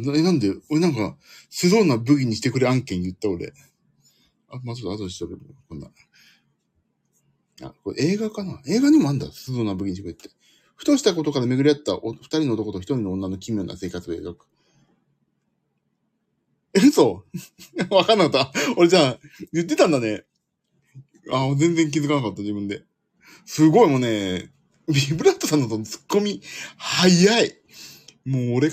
[0.03, 0.19] ない。
[0.19, 1.17] え、なんで俺なんか、
[1.51, 3.53] スローな武器にしてくれ案件言った俺。
[4.49, 5.91] あ、まあ、ちょっと後でしとけば、こんな。
[7.63, 8.61] あ、これ映画かな？
[8.67, 9.31] 映画にもあんだ。
[9.31, 10.31] スローな武器にしてくれって。
[10.77, 14.47] ふとしたことから巡り合ったお二人の男と一人の女の奇妙な生活を描く。
[16.75, 17.25] え、嘘？
[17.91, 18.73] わかんなかった。
[18.77, 19.19] 俺じゃあ、
[19.53, 20.25] 言ってたんだね。
[21.31, 22.85] あ全然気づかなかった、自分で。
[23.47, 24.53] すごいもうね、
[24.89, 26.43] ビブラットさんのツッコミ、
[26.77, 27.55] 早い。
[28.25, 28.71] もう俺、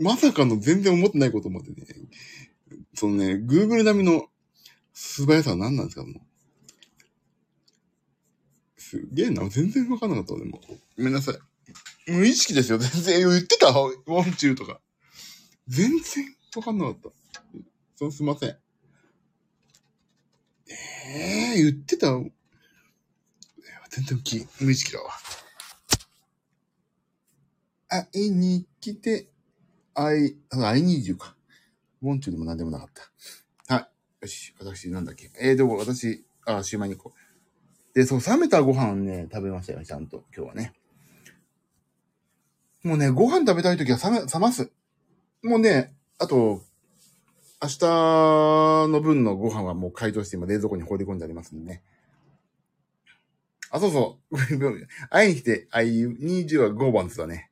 [0.00, 1.76] まさかの全然思ってないこと思ってね。
[2.94, 4.26] そのね、Google 並みの
[4.92, 6.20] 素早さは何なんですかも。
[8.76, 9.48] すげえな。
[9.48, 10.60] 全然わかんなかった、でも。
[10.96, 11.38] ごめんなさい。
[12.10, 12.78] 無意識ですよ。
[12.78, 13.94] 全然言ってたワン
[14.34, 14.80] チューとか。
[15.66, 15.98] 全然
[16.56, 17.10] わかんなかった。
[17.96, 18.48] そすいません。
[18.50, 18.58] え
[21.56, 22.12] えー、言ってた
[23.90, 25.10] 全然き無意識だわ。
[27.88, 29.28] 会いに来て、
[29.94, 31.34] I, あ I need you か。
[32.02, 32.88] ウォンチュでも何でもなかっ
[33.66, 33.74] た。
[33.74, 33.88] はい。
[34.22, 35.30] よし、私、なんだっけ？
[35.40, 37.94] えー、でも私、あ、シューマイに行こう。
[37.94, 40.74] で、そう、冷めたご飯ね、食べましたよ、ちゃんと、今日はね。
[42.84, 44.70] もうね、ご飯食べたいときは冷め、冷ます。
[45.42, 46.62] もうね、あと、
[47.60, 47.78] 明日
[48.88, 51.82] の分のご飯はもう解凍して今冷蔵庫に放り込んでありますんでね。
[53.70, 54.36] あ、そうそう。
[55.10, 57.50] 会いに来て、I need you は5番だね。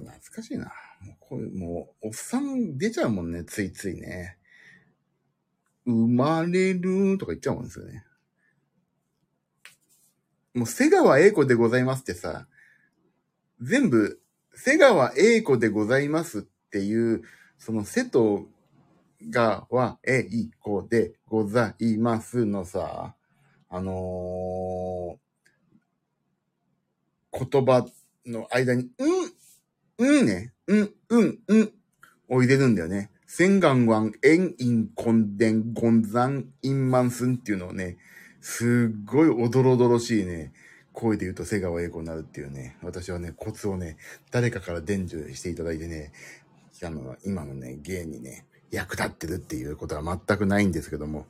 [0.00, 0.72] 懐かしいな。
[1.02, 4.38] もうこういう、もう、おっさん出ちゃうもんね、ついついね。
[5.84, 8.04] 生まれるとか言っちゃうもんですよね。
[10.54, 12.46] もう、瀬川栄子でございますってさ、
[13.60, 14.20] 全部、
[14.54, 17.22] 瀬川栄子でございますっていう、
[17.58, 18.46] その瀬戸
[19.30, 23.14] 川栄子でございますのさ、
[23.70, 27.88] あのー、言葉
[28.26, 28.90] の間に、
[29.98, 31.72] うん、うんね、うん、うん、うん、
[32.28, 33.10] を入れるんだよね。
[33.26, 37.96] 千眼湾、円陰、根伝、ゴ山、陰満寸っていうのをね、
[38.42, 40.52] すっごいおどろどろしいね、
[40.92, 43.96] 声で言うと瀬川栄子になるっていうね、私はね、コツをね、
[44.30, 46.12] 誰かから伝授していただいてね、
[46.84, 51.26] あの、今のね、芸にね、役立ってるっていうことは全くないんですけども、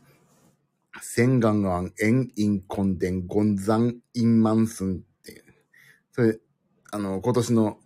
[1.03, 5.45] 千眼湾、円陰、根伝、ゴ山、陰満寸っていう。
[6.13, 6.39] それ、
[6.93, 7.79] あの、今年の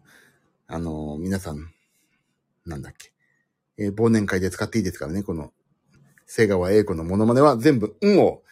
[0.69, 1.73] あの、皆さん、
[2.65, 3.13] なんだっけ。
[3.79, 5.53] えー忘年会で使っていいですからね、この、
[6.27, 8.43] 瀬川栄子のモノマネは全部、うんを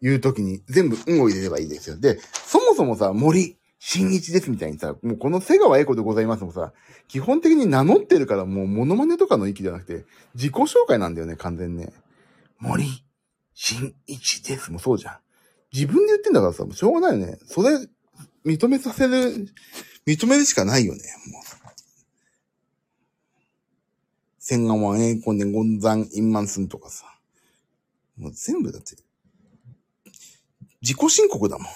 [0.00, 1.98] 言うときに全部、うんを入れればいいですよ。
[1.98, 6.72] で、そもそもさ、森新一ですみたいにさ、もうこの瀬川栄子でございますもさ、
[7.08, 11.92] 基本的に名乗ってるからもうモノマネとかの域じゃなくて、自己紹介なんだよね、完全ね。
[12.58, 12.86] 森
[13.54, 15.18] 新一ですもそうじゃん。
[15.72, 17.38] 自分で言ってんだからさ、もうしょうがないよね。
[17.46, 17.76] それ、
[18.44, 19.48] 認めさせる、
[20.06, 21.00] 認めるしかないよね、
[21.32, 21.42] もう。
[24.38, 27.04] 千眼湾栄光でゴンザンインマンスンとかさ。
[28.16, 28.96] もう全部だって、
[30.80, 31.66] 自己申告だもん。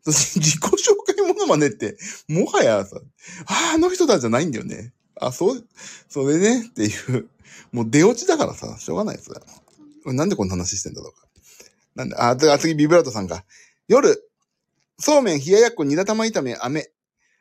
[0.06, 1.96] 自己紹介モノマネって、
[2.28, 3.00] もはやさ、
[3.74, 4.92] あ、の人だじゃないんだよね。
[5.20, 5.66] あ、そう、
[6.08, 7.28] それね、っていう、
[7.72, 10.12] もう出落ちだからさ、しょうがないですよ。
[10.12, 11.28] なんでこんな話してんだろうか。
[11.94, 13.44] なんで、あ、次ビブラートさんが。
[13.88, 14.30] 夜、
[14.98, 16.90] そうめん、冷ややっこ、煮玉炒め、飴。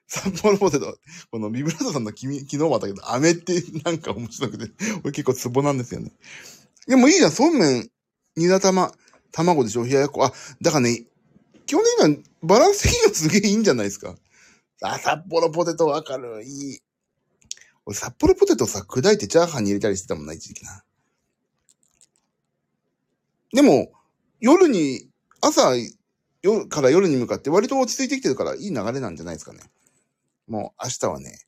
[0.08, 0.98] 札幌ポテト。
[1.30, 6.12] このビブラートさんの君、昨日もあったけど、飴ってなんか面白くて、俺結構ツボなんですよね。
[6.88, 7.90] でもいいじゃん、そうめん、
[8.36, 8.92] 煮玉、
[9.32, 10.26] 卵でしょ、冷ややっこ。
[10.26, 11.04] あ、だからね、
[11.70, 14.16] 基本的にはバランス的にはすげえいいんじゃないですか。
[14.82, 16.44] あ、札幌ポテトわかる。
[16.44, 16.80] いい。
[17.86, 20.84] 俺、札幌ポテトさ、砕いてチャーハンに入れたりしてたもんな、一時期な。
[23.54, 23.92] でも、
[24.40, 25.76] 夜に、朝、
[26.42, 29.60] 夜から夜に向かって割と落ち着いてきてるからいい流れなんじゃないですかね。
[30.48, 31.40] もう明日はね、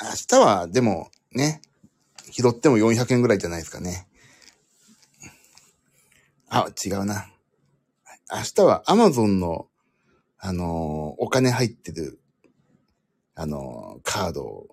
[0.00, 1.60] 明日はでもね、
[2.30, 4.08] 拾っても400円ぐらいじゃないですかね。
[6.48, 7.30] あ、違うな。
[8.30, 9.68] 明日は Amazon の、
[10.38, 12.20] あのーお金入ってる、
[13.34, 14.66] あのーカードを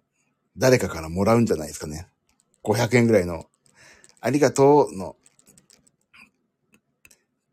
[0.58, 2.08] 誰かからもらうんじゃないですかね。
[2.64, 3.46] 500円ぐらいの、
[4.20, 5.16] ありがとうの、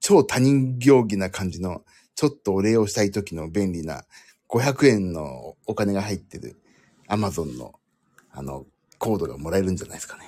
[0.01, 1.83] 超他人行儀な感じの、
[2.15, 4.05] ちょっとお礼をしたい時の便利な
[4.49, 6.57] 500円のお金が入ってる
[7.09, 7.75] Amazon の、
[8.31, 8.67] あの、
[8.99, 10.25] コードがもらえるんじゃないですかね。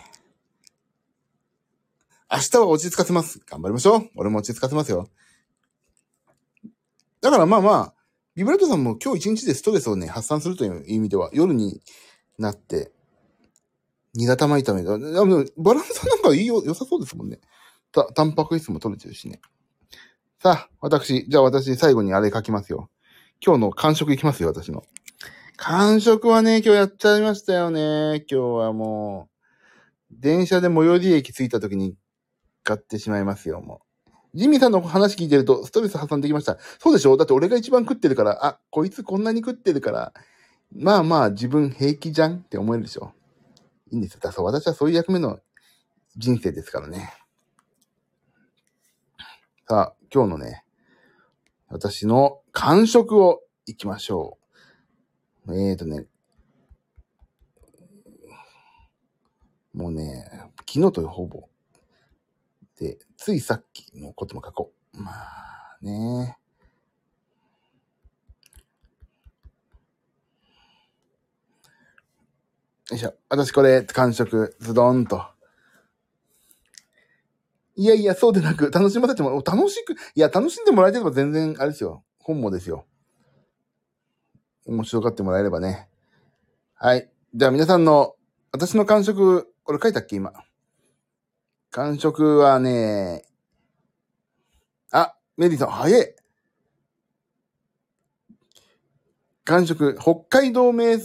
[2.31, 3.41] 明日は落ち着かせます。
[3.47, 4.11] 頑張りましょう。
[4.17, 5.09] 俺も落ち着かせますよ。
[7.25, 7.95] だからまあまあ、
[8.37, 11.81] ビブラートさんも今日一日でストレスをね、発散するという意味では、夜に
[12.39, 12.93] なって、
[14.13, 14.99] 煮玉炒めだ。
[14.99, 17.41] でもバランスなんかいいよ、良さそうですもんね。
[17.93, 19.41] た、タンパク質も取れてるしね。
[20.39, 22.91] さあ、私、じゃあ私最後にあれ書きますよ。
[23.43, 24.83] 今日の完食いきますよ、私の。
[25.57, 28.27] 完食はね、今日やっちゃいましたよね。
[28.31, 29.31] 今日はも
[30.11, 31.97] う、電車で最寄り駅着いた時に
[32.65, 33.94] 買ってしまいますよ、もう。
[34.35, 36.59] ジミーさんの話聞いてると、ストレス発散できました。
[36.81, 37.17] そうでしょ？
[37.17, 40.13] だって俺が一番食ってるから、あ、こいつこんなに食ってるから、
[40.75, 43.13] まあまあ自分平気じゃんって思えるでしょ
[43.93, 44.21] いいんですよ。
[44.21, 45.39] だそう私はそういう役目の
[46.17, 47.13] 人生ですからね。
[49.69, 50.65] さあ、今日のね、
[51.69, 54.39] 私の完食を行きましょ
[55.47, 55.57] う。
[55.57, 56.07] えーとね、
[59.73, 60.29] もうね、
[60.69, 61.49] 昨日とほぼ。
[62.81, 65.03] で、ついさっきのことも書こう。
[65.03, 66.37] まあね。
[72.91, 73.15] よいしょ。
[73.31, 75.25] 私これ、完食、ズドンと。
[77.77, 82.05] いやいや、そうでなく、楽しませても、楽しく、いや、楽しんでもらえてれば全然、あれですよ。
[82.19, 82.85] 本望ですよ。
[84.67, 85.89] 面白がってもらえればね。
[86.75, 87.11] はい。
[87.35, 88.17] じゃあ皆さんの、
[88.53, 90.35] 私の感触、これ書いたっけ今？
[91.75, 93.25] 感触はね、
[94.93, 96.15] あ、メリーさん、早い。
[99.43, 100.99] 感触、北海道名、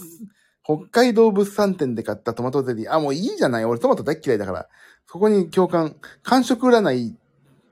[0.64, 2.94] 北海道物産展で買ったトマトゼリー。
[2.94, 3.66] あ、もういいじゃない。
[3.66, 4.70] 俺トマト大嫌いだから。
[5.08, 5.96] そこに共感。
[6.22, 7.18] 感触占い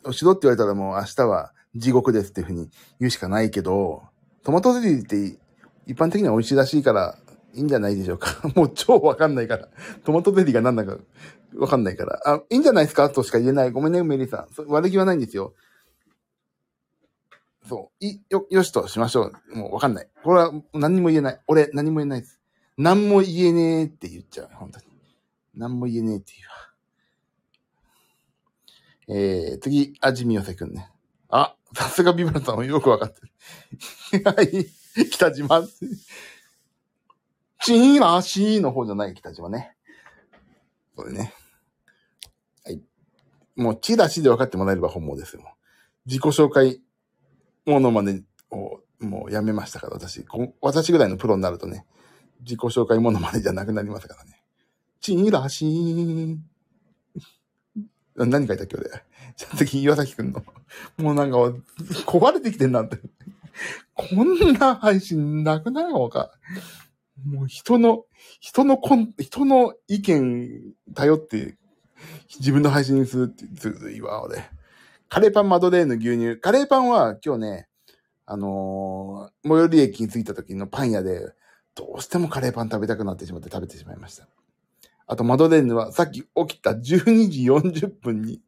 [0.04, 2.68] をしろって言われたらもう明日は地獄ですっていうふうに
[3.00, 4.02] 言うしかないけど、
[4.41, 5.38] トマトゼリーって
[5.86, 7.16] 一般的には美味しいらしいから
[7.54, 8.30] いいんじゃないでしょうか。
[8.56, 9.68] もう超わかんないから。
[10.04, 10.98] トマトゼリーが何だか
[11.58, 12.22] わかんないから。
[12.26, 13.10] あ、いいんじゃないですか？
[13.10, 13.72] としか言えない。
[13.72, 14.66] ごめんね、メリーさん。
[14.68, 15.53] 悪気はないんですよ。
[17.68, 18.05] そう。
[18.05, 19.58] い、よ、よしとしましょう。
[19.58, 20.08] もうわかんない。
[20.24, 21.41] これは何にも言えない。
[21.47, 22.39] 俺、何も言えないです。
[22.78, 24.49] 何も言えねえって言っちゃう。
[24.53, 24.86] 本当に。
[25.55, 26.55] 何も言えねえって言うわ。
[29.20, 30.91] えー、次、あじみよせくんね。
[31.30, 33.22] あ、さすがビブラさんもよくわかって
[34.18, 34.24] る。
[34.24, 34.68] はい。
[35.10, 35.62] 北島。
[37.64, 39.76] チーラシーの方じゃない北島ね。
[40.95, 41.34] これね。
[43.58, 45.41] もう、チラシで分かってもらえれば本望ですよ。
[46.05, 46.80] 自己紹介
[47.66, 50.26] ものまねをもうやめましたから、私。
[50.62, 51.86] 私ぐらいのプロになるとね、
[52.41, 54.41] 自己紹介ものまねじゃなくなりますからね。
[55.01, 56.43] チーラシーン。
[58.16, 58.89] 何書いたっけ俺。
[59.36, 60.43] じゃあ次、岩崎くんの。
[60.97, 61.38] もうなんか、
[62.05, 62.99] 壊れてきてんなって。
[63.93, 66.32] こんな配信なくないのか。
[67.26, 68.05] もう人の、
[68.39, 71.58] 人のこん、人の意見頼って
[72.39, 74.43] 自分の配信にするってずるいわ、俺。
[75.10, 76.39] カレーパンマドレーヌ牛乳。
[76.39, 77.68] カレーパンは今日ね、
[78.26, 81.34] あのー、最寄り駅に着いた時のパン屋で、
[81.76, 84.28] どうしてもカレーパン食べたくなってしまって食べてしまいました。
[85.06, 88.41] あとマドレーヌはさっき起きた12時40分に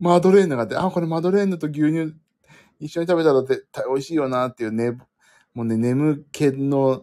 [0.00, 2.14] マドレーヌがあって、あ、これマドレーヌと牛乳
[2.80, 4.92] 一緒に食べたら絶対美味しいよなっていうね、
[5.54, 7.02] もうね、眠気の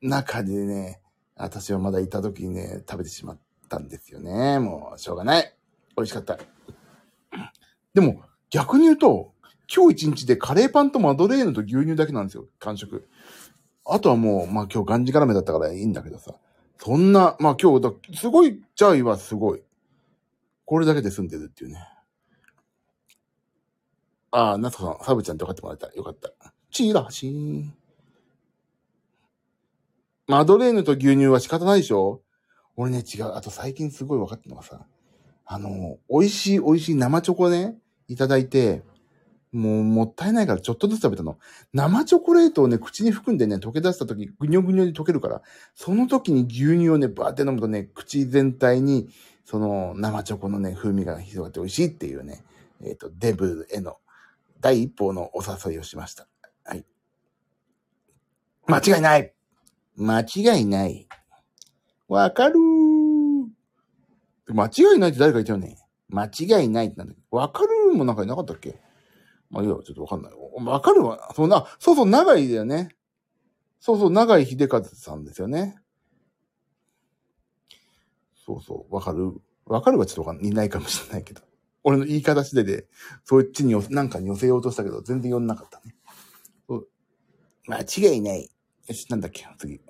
[0.00, 1.00] 中でね、
[1.36, 3.42] 私はまだいた時にね、食べてしまって
[3.72, 4.58] たんですよね。
[4.58, 5.54] もう、しょうがない。
[5.96, 6.38] 美味しかった。
[7.94, 9.32] でも、逆に言うと、
[9.74, 13.08] 今日一日でカレーパンとマドレーヌと牛乳だけなんですよ、完食。
[13.86, 16.34] あとはもう、まあ今日ガンジ絡めだったからいいんだけどさ。
[16.78, 19.62] そんな、まあ今日だ、すごいチャイはすごい。
[20.66, 21.78] これだけで済んでるっていうね。
[24.30, 25.92] ああ、夏子さん、サブちゃんって分かってもらえた。
[25.94, 26.30] よかった。
[26.70, 27.74] チーラシーン。
[30.26, 32.22] マドレーヌと牛乳は仕方ないでしょ
[32.76, 33.34] 俺ね、違う。
[33.34, 34.86] あと最近すごい分かったのがさ、
[35.44, 37.76] あの、美味しい美味しい生チョコね、
[38.08, 38.82] いただいて、
[39.52, 41.38] もうもったいないからちょっとずつ食べたの。
[41.74, 45.42] 生チョコレートをね、口に含んでね、溶け出した時、ぐにょぐにょに溶けるから、
[45.74, 49.10] その時に牛乳をね、バーって飲むとね、口全体に、
[49.44, 52.42] その生チョコのね、風味が広がって美味しいっていうね、
[52.82, 53.98] えっ、ー、と、デブへの
[54.60, 56.26] 第一歩のお誘いをしました。
[56.64, 56.86] はい。
[58.66, 59.34] 間違いない
[59.96, 61.06] 間違いない。
[62.12, 63.48] わかるー
[64.52, 65.78] 間違いないって誰か言ったよね。
[66.10, 68.78] 間違いないってなんだっけわかるもなんかいなかったっけ
[69.48, 70.32] まあいいや、ちょっとわかんない。
[70.62, 71.32] わかるわ。
[71.34, 72.90] そんな、そうそう、長井だよね。
[73.80, 75.78] そうそう、長井秀和さんですよね。
[78.44, 79.32] そうそう、わかる。
[79.64, 81.40] わかるはちょっとわかんないいないかもしれないけど。
[81.82, 82.88] 俺の言い方次第で、
[83.24, 85.94] そっちになんかに寄せようとしたけど、全然寄んなかったね。
[87.68, 88.50] 間違いない。
[88.86, 89.80] よし、なんだっけ次。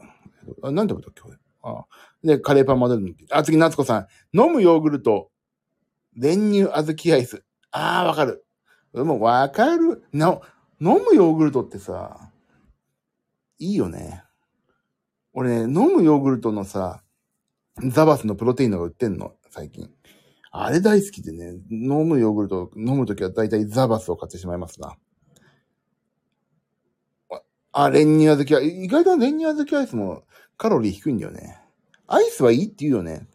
[0.63, 1.37] あ、なんてことっけ俺。
[1.63, 1.85] あ
[2.25, 4.39] で、カレーパンモデルあ、次、夏子さん。
[4.39, 5.31] 飲むヨーグルト。
[6.15, 7.45] 練乳小豆アイス。
[7.71, 8.45] ああ、わかる。
[8.95, 10.05] でも、わかる。
[10.13, 10.41] な、
[10.81, 12.31] 飲むヨーグルトってさ、
[13.59, 14.23] いいよね。
[15.33, 17.03] 俺ね、飲むヨーグルトのさ、
[17.89, 19.91] ザバスのプロテインのが売ってんの、最近。
[20.51, 24.97] あれ大好きでね、飲むヨーグルト、飲むときはだいたいザバスを買ってしまいますな。
[27.73, 30.25] あ、練乳小豆は、意外と練乳小豆アイスも
[30.59, 31.62] カロリー低いんだよね。
[32.13, 33.27] アイスはいいって言うよね。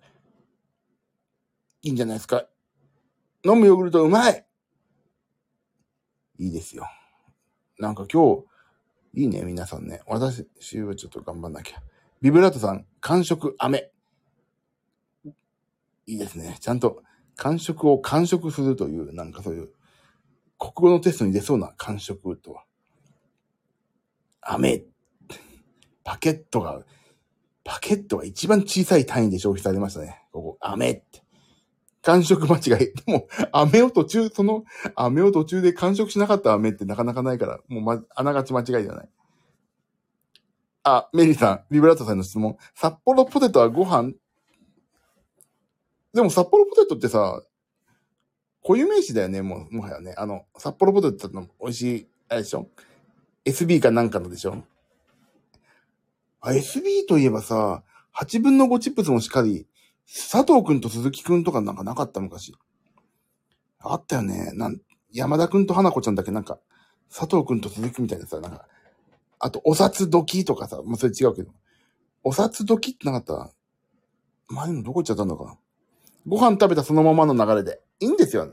[1.81, 2.45] いいんじゃないですか。
[3.43, 4.45] 飲むヨーグルトうまい
[6.37, 6.87] いいですよ。
[7.79, 8.45] なんか今日、
[9.19, 10.01] いいね、皆さんね。
[10.05, 10.45] 私
[10.81, 11.81] はちょっと頑張んなきゃ。
[12.21, 13.91] ビブラートさん、完食、飴。
[15.25, 15.33] い
[16.05, 16.57] いですね。
[16.59, 17.01] ちゃんと、
[17.35, 19.69] 完食を完食するという、なんかそういう、
[20.59, 22.63] 国語のテストに出そうな完食とは。
[24.41, 24.83] 飴。
[26.03, 26.83] パケットが、
[27.67, 30.23] パケットが一番小さい単位で消費されましたね。
[30.31, 31.21] ここ、飴って。
[32.01, 32.93] 完食間違い。
[32.93, 34.63] でも、飴を途中、その、
[34.95, 39.09] 飴を途中で完食しなかった飴ってなかなかないから、もうま、あながち間違いじゃない。
[40.83, 42.55] あ、メリーさん、ビブラートさんの質問。
[42.73, 44.13] 札幌ポテトはご飯？
[46.13, 47.43] でも札幌ポテトってさ、
[48.65, 50.15] 固有名詞だよね、もう、もはやね。
[50.17, 52.69] あの、札幌ポテトの美味しい、あれでしょ
[53.43, 54.63] ?SB かなんかのでしょ？
[56.41, 57.83] あ、SB といえばさ、
[58.15, 59.67] 8分の5チップスもしっかり、
[60.05, 62.55] 佐藤くんと鈴木くんとかなんかなかった昔。
[63.79, 64.51] あったよね。
[64.53, 64.81] なん、
[65.11, 66.31] 山田くんと花子ちゃんだけ？
[66.31, 66.59] なんか、
[67.09, 68.65] 佐藤くんと鈴木みたいなさ、なんか、
[69.39, 71.51] あと、お札時とかさ、まあ、それ違うけど。
[72.23, 73.53] お札時ってなかった？
[74.49, 75.57] 前のどこ行っちゃったんだか
[76.25, 77.81] ご飯食べたそのままの流れで。
[77.99, 78.51] いいんですよ。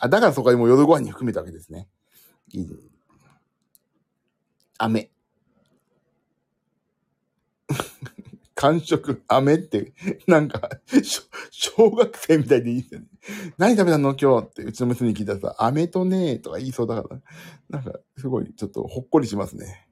[0.00, 1.86] あ、だからそこにもう夜ご飯に含めたわけですね。
[2.50, 2.68] いい。
[4.78, 5.11] 飴。
[8.62, 9.92] 完食、飴って、
[10.28, 10.70] なんか、
[11.50, 13.06] 小学生みたいでいいですよね。
[13.58, 14.14] 何食べたの？
[14.14, 17.20] 今日って、うちの娘に聞いたらさ、飴とねとか言いそうだから、
[17.70, 19.88] なんか、すごい、ちょっとほっこりしますね。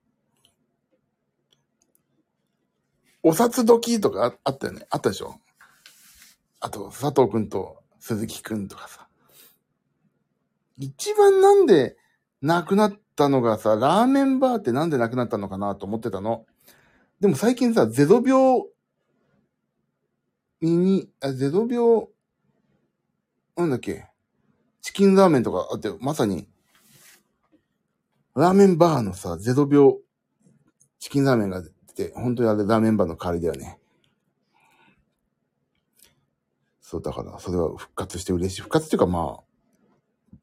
[3.25, 4.87] お札時とかあったよね。
[4.89, 5.35] あったでしょ
[6.61, 9.09] あと、佐藤くんと鈴木くんとかさ。
[10.79, 11.97] 一番なんで
[12.41, 16.47] 亡くなったのがさ、ラーメンバーってなんで亡くなったのかなと思ってたの。
[17.21, 18.63] でも最近さ、ゼロ病
[20.63, 22.09] に、あ、ゼロ病、
[23.57, 24.07] なんだっけ、
[24.81, 26.49] チキンラーメンとかあって、まさに、
[28.35, 29.99] ラーメンバーのさ、ゼロ病、
[30.99, 33.79] チキンラーメンが出て、本当にあれラーメンバーの代わりだよね。
[36.81, 38.63] そう、だから、それは復活して嬉しい。
[38.63, 39.41] 復活っていうかま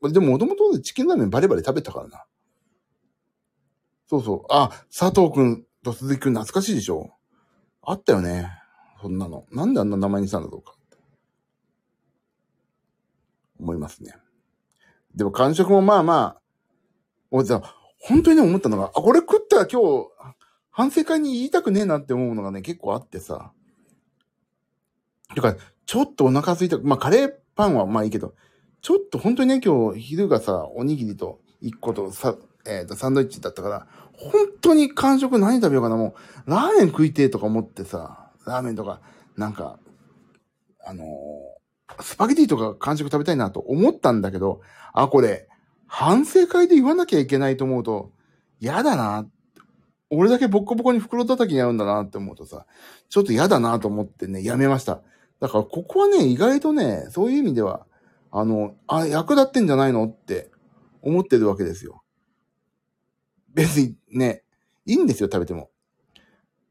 [0.03, 2.25] あ、でももともとチキンラーメンバリバリ食べたからな。
[4.07, 4.45] そうそう。
[4.49, 7.11] あ、佐藤くんと鈴木くん懐かしいでしょ？
[7.81, 8.51] あったよね。
[9.01, 9.45] そんなの。
[9.51, 10.75] なんであんな名前にしたんだろうか。
[13.59, 14.13] 思いますね。
[15.15, 16.41] でも感触もまあまあ、
[17.31, 17.61] 俺さ、
[17.99, 20.09] 本当にね思ったのが、あ、これ食ったら今日、
[20.69, 23.51] 反省会に言いたくねえなって思うのがね、結構あってさ。
[25.33, 28.35] てか、ちょっとお腹空いた、まあカレーパンはまあいいけど、
[28.81, 32.35] ちょっと本当にね、今日昼がさ、おにぎりと1個とさ、
[32.65, 33.87] えっ、ー、と、サンドイッチだったから、
[34.17, 36.15] 本当に完食何食べようかな、も
[36.47, 39.01] う、ラーメン食いてとか思ってさ、ラーメンとか、
[39.35, 39.79] なんか、
[40.85, 44.61] あのー、スパゲティとか完食食べたいなと思ったんだけど、
[44.93, 45.47] あ、これ、
[45.85, 48.11] 反省会で言わなきゃいけないと思うと、
[48.59, 49.27] 嫌だな。
[50.09, 52.65] 俺だけボッコボコに袋叩きに合うんだなって思うとさ、
[53.09, 55.01] ちょっと嫌だなと思ってね、やめました。
[55.39, 57.85] だからここはね、意外とね、そういう意味では、
[58.31, 60.49] あの、あ、役立ってんじゃないのって
[61.01, 62.03] 思ってるわけですよ。
[63.57, 64.43] 別にね、
[64.85, 65.71] いいんですよ、食べても。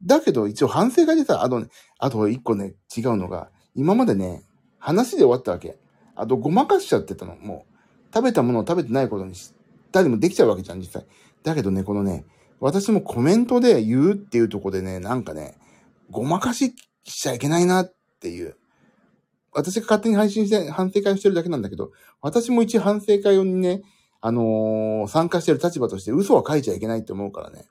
[0.01, 1.67] だけど、一応反省会でさ、あとね、
[1.99, 4.43] あと一個ね、違うのが、今までね、
[4.79, 5.77] 話で終わったわけ。
[6.15, 7.35] あと、ごまかしちゃってたの。
[7.35, 9.53] もう、食べたものを食べてないことにし
[9.91, 11.05] たりもできちゃうわけじゃん、実際。
[11.43, 12.25] だけどね、このね、
[12.61, 15.57] 私もコメントで言うっていうとこでね、なんかね、
[16.09, 16.73] ごまかし
[17.03, 18.55] しちゃいけないなっていう。
[19.51, 23.81] 私が勝手に配信して反省会をしてるだけなんだけど、私も一反省会にね、
[24.27, 27.65] あのー、参加してる立場として嘘は書いちゃいけないって思うからね。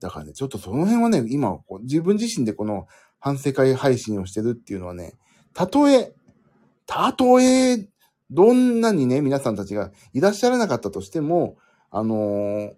[0.00, 2.86] だからね、ちょっとその辺はね、今、こう自分自身でこの
[3.20, 5.12] 反省会配信をしてるっていうのはね、
[5.52, 6.14] たとえ、
[6.86, 7.86] たとえ、
[8.30, 11.58] どんなにね、皆さんたちがいらっしゃらなかったとしても、
[11.90, 12.72] あのー、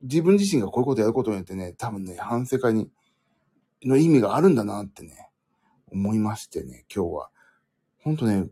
[0.00, 2.88] 自分自身がこういうことやることによってね、多分ね、反省会に、
[3.82, 5.28] の意味があるんだなってね、
[5.92, 7.30] 思いましてね、今日は。
[8.02, 8.46] ほんとね、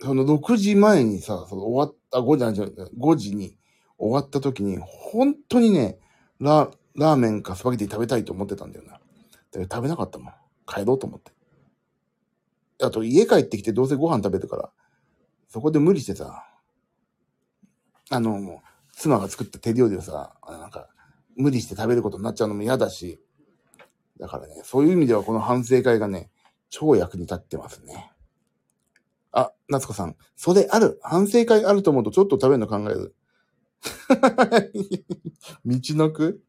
[0.00, 3.56] その6時前にさ、その終わった、5時、5時に
[3.98, 5.98] 終わった時に、本当にね、
[6.40, 9.00] ラ、ラーメンかスパゲティ食べたいと思ってたんだよな。
[9.52, 10.34] だ食べなかったもん。
[10.66, 11.32] 帰ろうと思って。
[12.82, 14.70] あと家帰ってきてどうせご飯食べるから、
[15.48, 16.44] そこで無理してさ、
[18.10, 20.88] あの、もう、妻が作った手料理をさ、なんか、
[21.36, 23.20] 無理して食べることになっちゃうのも嫌だし、
[24.18, 26.30] だからね、そういう意味ではこの反省会がね、
[26.70, 28.13] 超役に立ってますね。
[29.68, 30.16] 夏子さん。
[30.36, 30.98] それある。
[31.02, 33.14] 反省会あると思うとちょっと食べるの考える。
[35.64, 36.42] 道のく？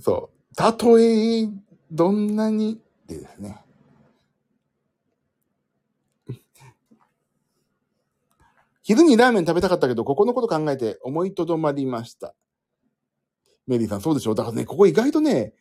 [0.00, 0.54] そう。
[0.56, 1.48] たとえ、
[1.90, 3.60] どんなに、でですね。
[8.82, 12.34] 昼にラーメン食べたかったけど、ここのこと考えて思いとどまりました。
[13.66, 14.32] メリーさん、そうでしょ？
[14.32, 15.54] うだからね、ここ意外とね、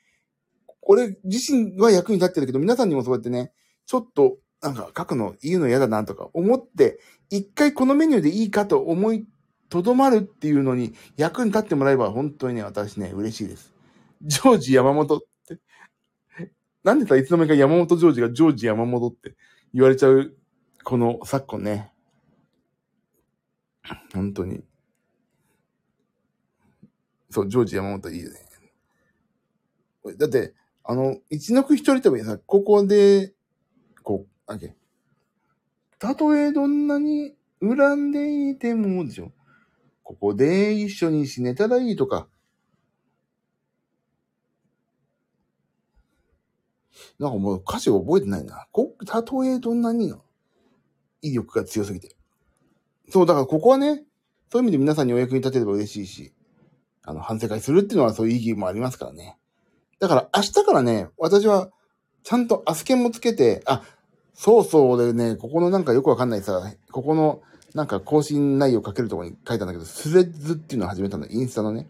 [0.82, 3.54] 俺自身は役に立ってるけど、皆さんにもそうやってね、
[3.86, 7.00] ちょっと、なんか書くの言うの嫌だなとか思って、
[7.30, 9.28] 一回このメニューでいいかと思い
[9.68, 13.74] とどまるっていうのに役に立ってもらえば本当にね、私ね、嬉しいです。
[14.22, 15.60] ジョージ山本って。
[16.82, 19.36] なんでさ、いつの間にか山本ジョージがジョージ山本って
[19.74, 20.34] 言われちゃう、
[20.86, 21.92] この昨今ね。
[24.14, 24.64] 本当に。
[27.30, 28.40] そう、ジョージ山本いいよね。
[30.18, 30.54] だって、
[30.86, 33.34] あの、一の句一人旅でさ、ここで、
[34.04, 34.76] こう、あけ。
[36.00, 39.32] たとえどんなに恨んでいても、でしょ。
[40.04, 42.28] ここで一緒に死ねたらいいとか。
[47.20, 48.68] なんかもう歌詞覚えてないな。
[48.72, 50.24] こ、たとえどんなにの
[51.22, 52.16] 威力が強すぎて。
[53.10, 54.04] そう、だからここはね、
[54.52, 56.34] そういう意味で皆さんにお役に立てれば嬉しいし、
[57.04, 59.38] あの、反省会するっていうのはそういう意義もありますからね。
[60.00, 61.70] だから明日からね、私は、
[62.24, 63.84] ちゃんとアスケンもつけて、あ、
[64.34, 66.62] そうそうでね、ここのなんかよくわかんないさ、
[66.92, 67.42] ここの
[67.74, 71.28] なんか更新内容書けるところに書いたんだけど、スレッズっていうのを始めたんだ。
[71.30, 71.88] インスタのね。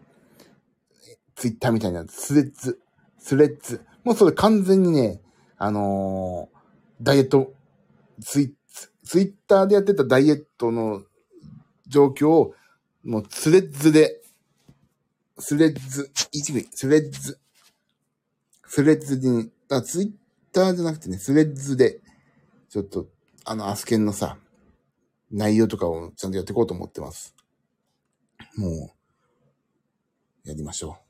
[1.34, 2.04] ツイッターみたいな。
[2.08, 2.78] スレッズ。
[3.18, 3.80] スレッズ。
[4.04, 5.20] もうそれ完全にね、
[5.56, 7.52] あのー、ダイエット、
[8.22, 8.52] ツイッ
[9.04, 11.02] ツイッターでやってたダイエットの
[11.86, 12.54] 状況を、
[13.04, 14.20] もうスレッズで、
[15.38, 17.38] スレッズ、一部、スレッズ、
[18.66, 20.10] スレッズに、あ、ツイッ
[20.52, 22.00] ターじゃなくてね、スレッズで、
[22.74, 23.06] ちょっと、
[23.44, 24.36] あの、アスケンのさ、
[25.30, 27.32] 内容とかをちゃんとやっていこうと思ってます。
[28.56, 28.90] も
[30.44, 31.04] う、やりましょう。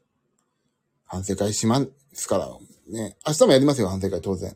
[1.07, 1.81] 反省会しま
[2.13, 2.51] すから、
[2.93, 3.17] ね。
[3.27, 4.55] 明日もやりますよ、反省会、当然。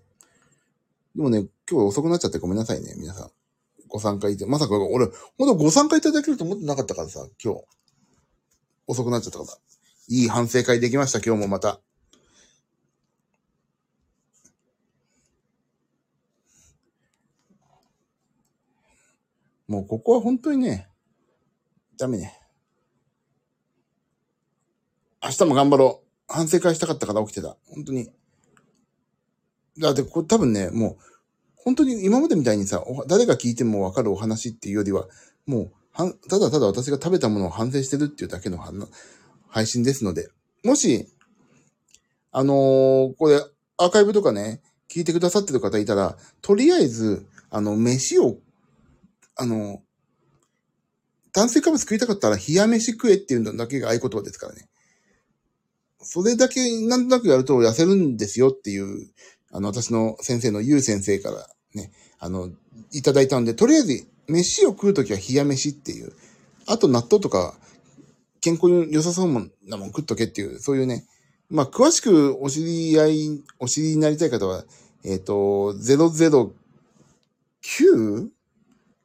[1.17, 3.31] でもね、今日遅くなっちゃってごめんなさいね、皆さん。
[3.87, 4.45] ご参加いて。
[4.45, 5.07] まさか俺、
[5.39, 7.65] ほんとご参加いただけると思ってなかったからさ、今日。
[8.87, 9.59] 遅くなっちゃったから。
[10.09, 11.81] いい反省会できました、今日もまた。
[19.69, 20.89] もうここは本当にね、
[21.99, 22.41] ダメね。
[25.23, 26.09] 明日も頑張ろう。
[26.27, 27.57] 反省会したかったから起きてた。
[27.67, 28.09] 本当に。
[29.79, 30.97] だってこれ多分ね、もう、
[31.57, 35.07] 本当に今までみたいにさ、誰が聞いてもわかるお話っていうよりは、
[35.47, 35.73] もう、
[36.29, 38.59] ただただ私が食べたものを反省してるっていうだけの
[39.49, 40.29] 配信ですので、
[40.65, 41.09] もし、
[42.33, 43.43] あのー、これ、
[43.77, 48.39] アーカイブとかね、聞いてくださってる方いたら、とりあえず、あの、飯を
[49.39, 49.81] あの、
[51.33, 54.69] 炭水化物食いたかったら冷や飯食えっていうのだけが合言葉ですからね。
[56.01, 59.09] それだけなんとなくやると痩せるんですよっていう、
[59.53, 62.51] あの、私の先生のゆう先生からね、あの、
[62.93, 66.13] いただいたんで、とりあえず、飯を食うときは冷や飯っていう。
[66.67, 67.55] あと納豆とか、
[68.41, 69.33] 健康に良さそう
[69.67, 71.07] なもん食っとけっていう、そういうね。
[71.51, 74.65] まあ、詳しくお知り合い、お知りになりたい方は、
[75.05, 76.51] えっ、ー、と、009?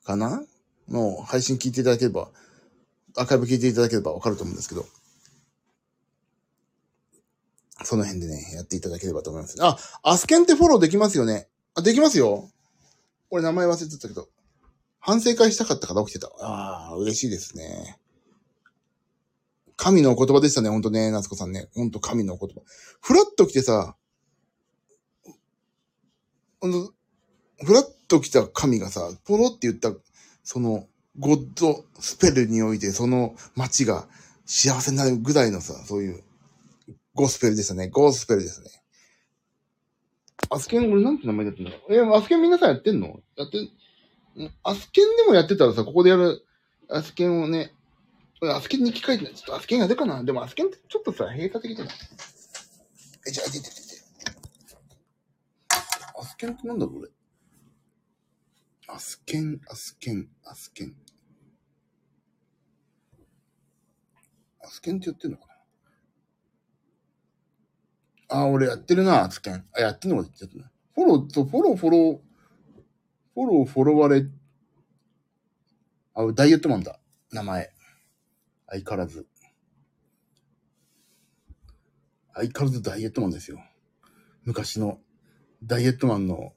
[0.04, 0.43] かな？
[0.89, 2.30] の配信聞いていただければ、
[3.16, 4.86] アーカイブ聞いていただければわかると思うんですけど、
[7.84, 9.58] その辺でね、やっていただければと思います。
[9.62, 11.47] あ、アスケンってフォローできますよね。
[11.76, 12.49] あ、できますよ。
[13.30, 14.30] 俺名前忘れてたけど。
[14.99, 16.28] 反省会したかったから起きてた。
[16.39, 17.99] ああ、嬉しいですね。
[19.76, 21.68] 神のお言葉でしたね、ほんとね、夏子さんね。
[21.74, 22.62] ほんと神のお言葉。
[23.01, 23.95] ふらっと来てさ、
[26.62, 26.93] ほんと、
[27.66, 29.91] ふらっと来た神がさ、ポロって言った、
[30.43, 30.88] その、
[31.20, 34.08] ゴッドスペルにおいて、その街が
[34.45, 36.24] 幸せになるぐらいのさ、そういう、
[37.14, 37.89] ゴスペルですね。
[37.89, 38.70] ゴスペルですね。
[40.49, 41.72] アスケン、俺なんて名前だったんだ？
[41.72, 41.95] ろう。
[41.95, 43.20] え、アスケン皆さんやってんの？
[43.36, 43.70] やって、
[44.64, 46.43] アスケンでもやってたらさ、ここでやる、
[46.89, 47.72] アスケンをね、
[48.41, 50.24] アスケンに機械ってちょっとアスケンが出かな？
[50.24, 51.95] でもアスケンってちょっとさ、閉鎖的じゃない？
[53.28, 53.82] え、じゃあ、出て出て。
[56.20, 57.10] アスケンってなんだろう俺。
[58.94, 60.94] アスケン、アスケン、アスケン。
[64.64, 65.48] アスケンってやってんのか
[68.30, 68.38] な？
[68.38, 69.66] あ、俺やってるな、アスケン。
[69.76, 72.20] あ、やってんのかって言ってたフォローと、フォロー、フォロー、
[73.34, 74.28] フォロー、フォロワレ。
[76.14, 77.00] あ、ダイエットマンだ。
[77.32, 77.74] 名前。
[78.68, 79.26] 相変わらず。
[82.36, 83.60] 相変わらずダイエットマンですよ。
[84.44, 85.00] 昔の
[85.64, 86.54] ダイエットマンの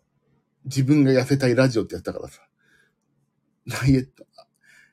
[0.66, 2.42] 自分が痩せたいラジオってやったからさ。
[3.66, 4.26] ダイエット。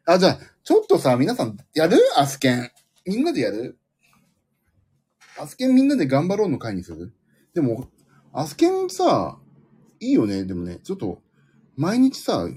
[0.05, 1.97] あ、じゃあ、ちょっとさ、皆さん、やる？
[2.17, 2.71] アスケン。
[3.05, 3.77] みんなでやる？
[5.39, 7.13] アスケンみんなで頑張ろうの会にする？
[7.53, 7.89] でも、
[8.31, 9.39] アスケンさ、
[9.99, 10.45] いいよね。
[10.45, 11.21] でもね、ちょっと、
[11.75, 12.47] 毎日さ、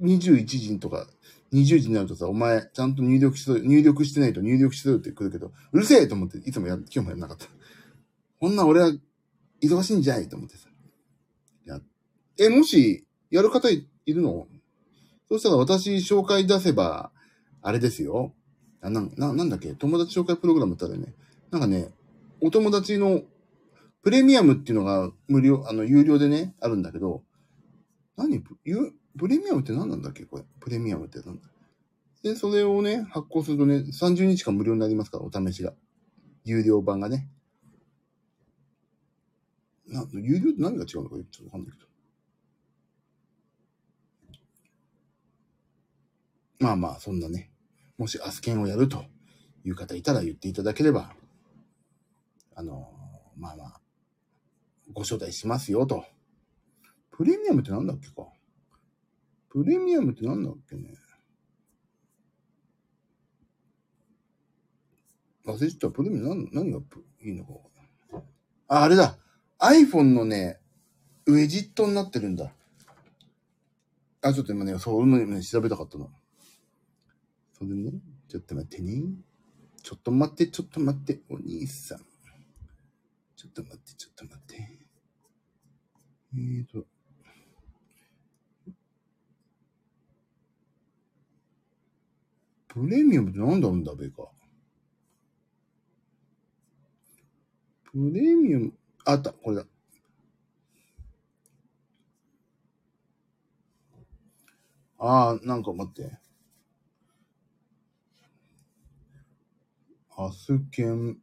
[0.00, 1.06] 21時とか、
[1.52, 7.46] 20時になるとさ、お前、ちゃんと入力しと入力してないと入力してるって来るけど、うるせえと思って、いつもや、今日もやんなかった。
[8.40, 8.92] こんな俺は、
[9.62, 10.68] 忙しいんじゃいと思ってさ。
[12.38, 14.46] え、もし、やる方いるの？
[15.30, 17.10] そしたら私紹介出せば、
[17.62, 18.34] あれですよ。
[18.80, 19.74] あな、な、なんだっけ？
[19.74, 21.14] 友達紹介プログラムってあるね。
[21.50, 21.90] なんかね、
[22.40, 23.22] お友達の
[24.02, 27.22] プレミアムっていうのが無料、あの、有料でね、あるんだけど、
[28.16, 28.40] 何？
[28.40, 28.56] プ
[29.16, 30.24] プレミアムって何なんだっけ？
[30.24, 30.44] これ。
[30.60, 31.42] プレミアムって何だ？
[32.22, 35.72] で、それをね、発行するとね、30日間無料になりますから、お試しが。
[36.44, 37.28] 有料版がね。
[39.86, 41.91] な、有料って何が違うのかちょっとわかんないけど。
[46.62, 47.50] まあまあ、そんなね。
[47.98, 49.04] もしアスケンをやると
[49.64, 51.12] いう方いたら言っていただければ、
[52.54, 52.88] あの、
[53.36, 53.80] まあまあ、
[54.92, 56.04] ご招待しますよと。
[57.10, 58.28] プレミアムってなんだっけか？
[59.50, 60.94] プレミアムってなんだっけね？
[65.44, 65.90] 忘れちゃった。
[65.90, 66.78] プレミアム何何が
[67.24, 67.54] いいのか。
[68.68, 69.18] あ、あれだ。
[69.58, 70.60] iPhone のね、
[71.26, 72.52] ウェジットになってるんだ。
[74.22, 76.08] あ、ちょっと今ね、そう、今ね、調べたかったの。
[77.62, 77.92] それね、
[78.26, 79.04] ちょっと待ってね。
[79.84, 81.98] ちょっと待って、ちょっと待って、お兄さん。
[83.36, 84.78] ちょっと待って、ちょっと待って。
[86.34, 86.84] えーと。
[92.66, 94.28] プレミアムって何だろうんだべか。
[97.92, 98.72] プレミアム、
[99.04, 99.66] あった、これだ。
[104.98, 106.21] ああ、なんか待って。
[110.16, 111.18] アスケン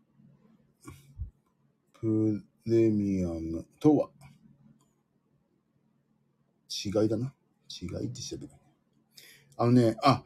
[1.94, 4.10] プレミアムとは？
[6.86, 7.34] 違いだな。
[7.70, 8.54] 違いって調べる。
[9.58, 10.24] あのね、あ、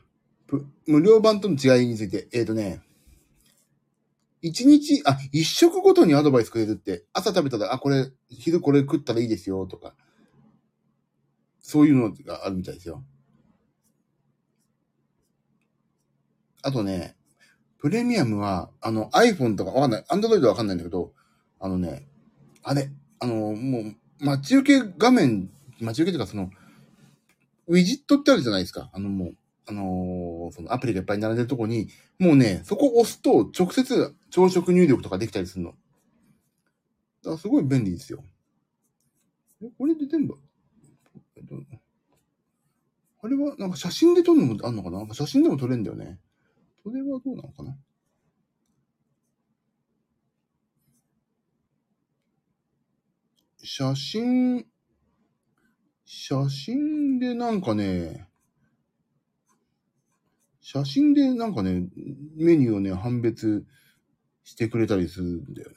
[0.85, 2.81] 無料版との違いについて、えっ、ー、とね、
[4.41, 9.95] 一日、あ、一食ごとにアドバイスくれるって、朝食べたら、あ、これ、昼これ食ったらいいですよ、とか、
[11.59, 13.03] そういうのがあるみたいですよ。
[16.61, 17.17] あとね、
[17.83, 21.11] プレミアムは、あの iPhone とかわかんない、Android わかんないんだけど、
[21.59, 22.07] あのね、
[22.63, 25.49] あれ、あの、もう、待ち受け画面、
[25.81, 26.49] 待ち受けというかその、
[27.67, 28.89] ウィジットってあるじゃないですか。
[28.93, 35.71] あのもう、あのー、そのアプリがいっぱい並んでるとこに、もうね、そこ押すと直接朝食入力とかできたりするの。
[35.71, 38.23] だからすごい便利ですよ。
[39.61, 40.37] え、これで全部、
[43.21, 44.99] あれはなんか写真で撮るのもあんのかな？
[44.99, 46.17] なんか写真でも撮れるんだよね。
[46.83, 47.77] それはどうなのかな？
[53.65, 54.65] 写真、
[56.03, 58.27] 写真でなんかね、
[60.59, 61.87] 写真でなんかね、
[62.35, 63.65] メニューをね、判別
[64.43, 65.75] してくれたりするんだよね。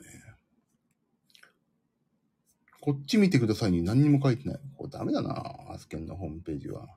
[2.80, 4.60] こっち見てくださいに何にも書いてない。
[4.76, 6.88] これダメだな、アスケンのホームページは。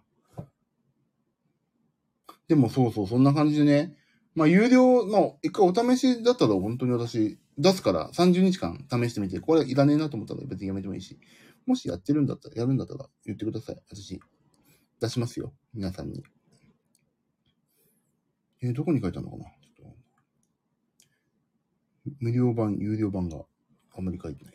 [2.47, 3.95] でもそうそう、そんな感じでね。
[4.39, 11.19] まあ、有料、ま、一回お試しだったら本当に私、出すから30日間試してみて、これいらねえなと思ったら別にやめてもいいし、
[11.65, 13.81] もしやってるんだったら、やるんだったら言ってください。
[13.85, 14.21] 私、
[15.01, 15.51] 出しますよ。
[15.73, 16.23] 皆さんに。
[18.61, 19.43] えー、どこに書いてあるのかな？
[19.43, 19.97] ちょっと。
[22.21, 23.41] 無料版、有料版が
[23.97, 24.53] あんまり書いてない。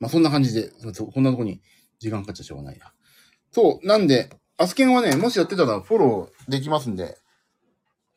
[0.00, 1.62] まあ、そんな感じで、こんなとこに
[1.98, 2.92] 時間かかっちゃしょうがないな。
[3.52, 4.28] そう、なんで、
[4.58, 7.16] アスケンはね、もしやってたらフォローできますんで、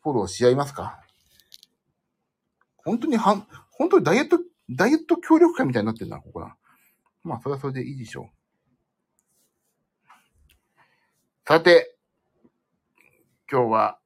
[0.06, 1.01] フォローし合いますか？
[2.84, 4.38] 本当にはん、本当にダイエット、
[4.70, 6.56] ダイエット協力会みたいになってるな、ここな。
[7.24, 8.36] まあ、それはそれでいいでしょう。
[11.47, 11.97] さて、
[13.51, 13.99] 今日は、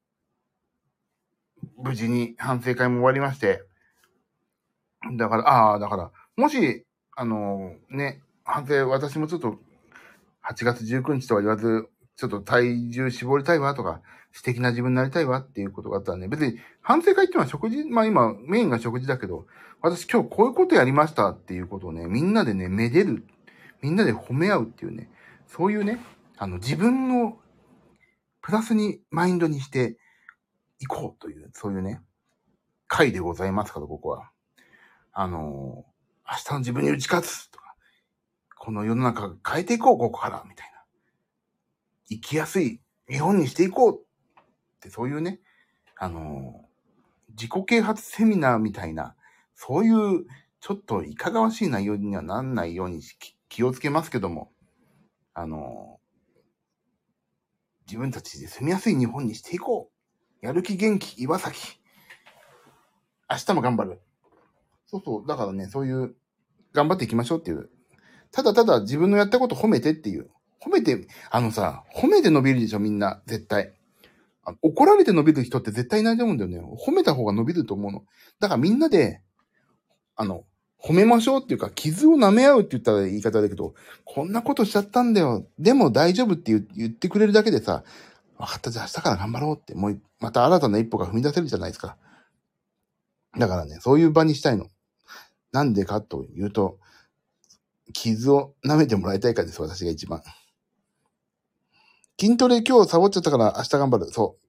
[1.75, 3.65] 無事に反省会も終わりまして、
[5.17, 6.85] だから、ああ、だから、もし、
[7.17, 9.59] あのー、ね、反省、私もちょっと、
[10.49, 11.89] 8月19日とは言わず、
[12.19, 14.01] ちょっと体重絞りたいわとか、
[14.33, 19.47] 素敵な自分になりたいわっていうことがあったらね、別に反省会っていうのは食事、まあ今メインが食事だけど、
[19.81, 23.25] 私今日こういうことやりましたっていうことをね、みんなでね、めでる。
[23.81, 25.09] みんなで褒め合うっていうね、
[25.47, 25.97] そういうね、
[26.37, 27.37] あの自分の
[28.41, 29.97] プラスにマインドにして
[30.79, 32.01] いこうという、そういうね、
[32.89, 34.29] 回でございますから、ここは。
[35.13, 37.75] あのー、明日の自分に打ち勝つとか、
[38.57, 40.68] この世の中変えていこう、ここから、みたいな。
[42.09, 44.03] 生きやすい日本にしていこうっ
[44.81, 45.39] て、そういうね、
[45.97, 46.65] あの、
[47.29, 49.15] 自己啓発セミナーみたいな、
[49.55, 50.25] そういう、
[50.61, 53.01] ちょっといかがわしい内容にはなんないように
[53.47, 54.51] 気をつけますけども、
[55.33, 55.99] あの
[57.87, 59.89] 自分たちで住みやすい日本にしていこ
[60.41, 60.45] う。
[60.45, 61.79] やる気元気岩崎。
[63.29, 64.01] 明日も頑張る。
[64.85, 65.27] そうそう。
[65.27, 66.15] だからね、そういう、
[66.71, 67.69] 頑張っていきましょうっていう。
[68.31, 70.29] ただただ自分のやったこと褒めてっていう。
[70.61, 73.21] 褒めて、あのさ、褒めて伸びるでしょ、みんな。
[73.25, 73.73] 絶対。
[74.61, 76.59] 怒られて伸びる人って絶対いないと思うんだよね。
[76.59, 78.03] 褒めた方が伸びると思うの。
[78.39, 79.21] だからみんなで、
[80.15, 80.43] あの、
[80.81, 83.73] 褒めましょうっていうか、傷を舐め合うって言ったら言い方だけど、
[84.05, 85.45] こんなことしちゃったんだよ。
[85.59, 87.83] でも大丈夫って言ってくれるだけでさ、
[88.37, 91.97] 分かった、じゃあ明日から頑張ろうって、もう、また新たな一歩が踏み出せるじゃないですか。
[93.37, 94.67] だからね、そういう場にしたいの。
[95.51, 96.79] なんでかというと、
[97.93, 100.21] 傷を舐めてもらいたいからです、私が一番。
[102.19, 104.11] 筋トレ今日サボっちゃったから明日頑張る。
[104.11, 104.45] そう。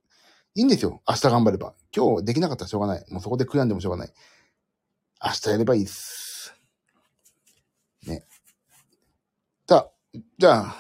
[0.56, 1.02] いいんですよ。
[1.08, 1.74] 明日頑張れば。
[1.94, 3.04] 今日できなかったらしょうがない。
[3.12, 4.12] もうそこで悔やんでもしょうがない。
[5.24, 6.52] 明日やればいいっす。
[8.08, 8.24] ね。
[9.68, 10.76] さあ、じゃあ、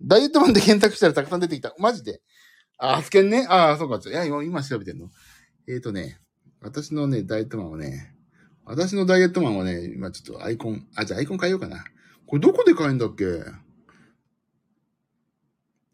[0.00, 1.74] ダイエットマンで検索したらたくさん出てきた。
[1.78, 2.22] マジで？
[2.78, 3.46] あ、アスケンね？
[3.50, 4.00] ああ、そうか。
[4.08, 5.10] いや、今、調べてんの。
[5.68, 6.18] えーとね、
[6.62, 8.14] 私のね、ダイエットマンはね、
[8.64, 11.84] 私のダイエットマンはね、今ちょっとアイコン、あ、じゃあアイコン変えようかな。
[12.26, 13.26] これどこで買えんだっけ？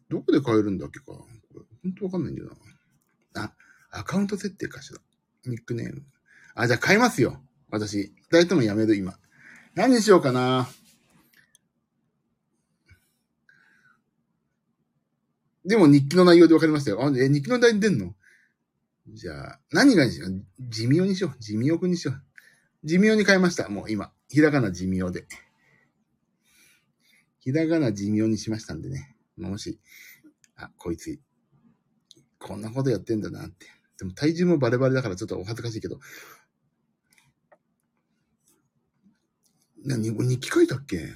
[0.09, 1.05] どこで買えるんだっけか？
[1.05, 2.49] これ、ほんとわかんないんだよ
[3.33, 3.43] な。
[3.43, 3.53] あ、
[3.91, 4.99] アカウント設定かしら。
[5.45, 6.03] ニックネーム。
[6.53, 7.41] あ、じゃあ買いますよ。
[7.69, 8.13] 私。
[8.29, 9.17] ダイエットマンやめる、今。
[9.73, 10.67] 何にしようかな。
[15.65, 17.03] でも日記の内容で分かりましたよ。
[17.03, 18.15] あ、え、日記の内容出んの？
[19.09, 20.45] じゃあ、何がにしよう？
[20.59, 21.39] 地味にしよう。
[21.39, 22.21] 地味くにしよう。
[22.87, 23.67] 地味に変えました。
[23.69, 24.11] もう今。
[24.29, 25.25] ひらがな地味で。
[27.39, 29.14] ひらがな地味にしましたんでね。
[29.37, 29.79] もし、
[30.55, 31.19] あ、こいつ、
[32.39, 33.67] こんなことやってんだなって。
[33.97, 35.99] でも体重もバレバレだからちょっとお恥ずかしいけど。
[39.85, 41.13] な、に、日記書いたっけ？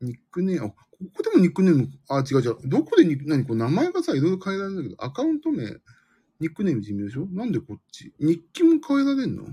[0.00, 0.76] ニックネーム、あ、こ
[1.16, 2.58] こでもニックネーム、あ、違う違う。
[2.68, 5.64] どこでニック、何こう名前がさ、いろいろ変えられるんだけど、アカウント名、
[6.40, 7.26] ニックネーム地味でしょ？
[7.26, 8.12] なんでこっち？
[8.18, 9.44] 日記も変えられんの？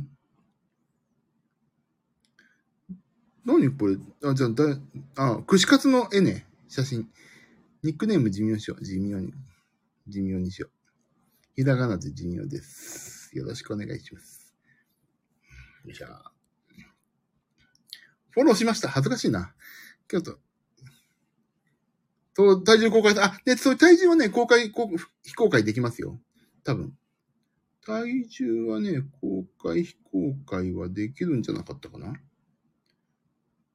[3.46, 3.98] 何これ？
[4.24, 4.80] あ、じゃあ、だ、
[5.16, 6.46] あ、串カツの絵ね。
[6.68, 7.10] 写真。
[7.84, 8.84] ニックネーム地味にしよう。
[8.84, 9.34] 地味に。
[10.08, 10.72] 地味にしよう。
[11.56, 13.36] ひらがなで地味です。
[13.36, 14.54] よろしくお願いします。
[15.86, 16.08] よいしょ。
[18.30, 18.88] フォローしました。
[18.88, 19.54] 恥ずかしいな。
[20.08, 20.38] ちょっと。
[22.34, 24.90] そう、体重公開、あ、で、そう、体重はね、公開、公
[25.24, 26.20] 非公開できますよ。
[26.64, 26.94] 多分。
[27.86, 32.14] 体重はね、公開、非公開はできるんじゃなかったかな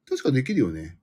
[0.09, 0.97] 確かできるよね。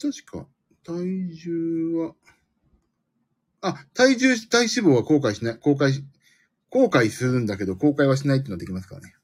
[0.00, 0.46] 確か、
[0.84, 2.14] 体重は、
[3.60, 6.04] あ、体重、体脂肪は公開しない、公開し、
[6.70, 9.14] 公開するんだけど、公開はしないっていうのはできますからね。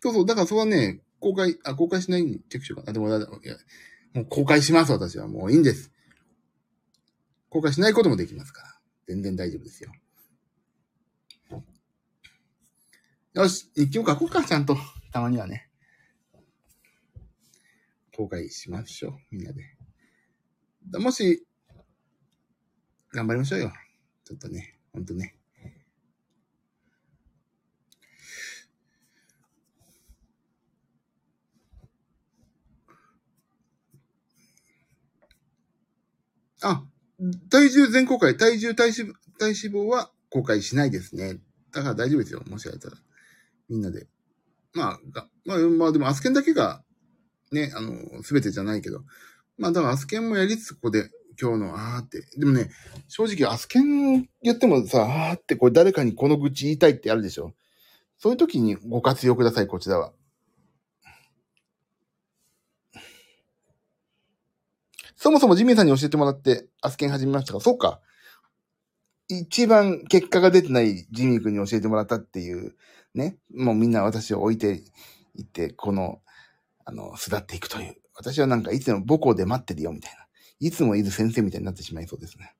[0.00, 2.92] そうそう、だからそれはね、公開、あ、公開しないにチェックしようかな。
[2.92, 3.56] でも、いや、
[4.14, 5.26] もう公開します、私は。
[5.26, 5.92] もういいんです。
[7.48, 8.68] 公開しないこともできますから。
[9.08, 9.92] 全然大丈夫ですよ。
[13.34, 14.76] よし、日記を書こうか、ちゃんと。
[15.12, 15.68] たまにはね。
[18.16, 19.62] 公開しましょう、みんなで。
[20.98, 21.46] もし、
[23.12, 23.72] 頑張りましょうよ。
[24.24, 25.36] ちょっとね、ほんとね。
[36.62, 36.84] あ、
[37.50, 41.38] 体重全公開、体重体脂体脂肪は公開しないですね。
[41.72, 42.42] だから大丈夫ですよ。
[42.48, 42.96] もしあれたら。
[43.68, 44.06] みんなで。
[44.72, 46.82] まあ、がまあ、まあでもアスケンだけが、
[47.52, 49.02] ね、あの、すべてじゃないけど。
[49.58, 52.26] まあだからアスケンもやりつつここで今日のあーって。
[52.36, 52.70] でもね、
[53.08, 57.54] 正直アスケンやってもさ、あーってこれ誰かにこの愚痴言いたいってあるでしょ。
[58.18, 60.12] そういう時にご活用ください、こちらは。
[65.16, 68.00] そもそもジミーさんに教えてもらって、アスケン始めましたが、そうか。
[69.28, 72.76] 一番結果が出てないジミー君に教えてもらったっていう、
[73.14, 73.38] ね。
[73.54, 74.82] もうみんな私を置いて
[75.34, 76.20] いって、この、
[76.86, 77.96] あの、巣立っていくという。
[78.14, 80.26] 私はなんかいつも母校で待ってるよ、みたいな。
[80.60, 82.54] いつもいる先生みたいになってしまいそうですね。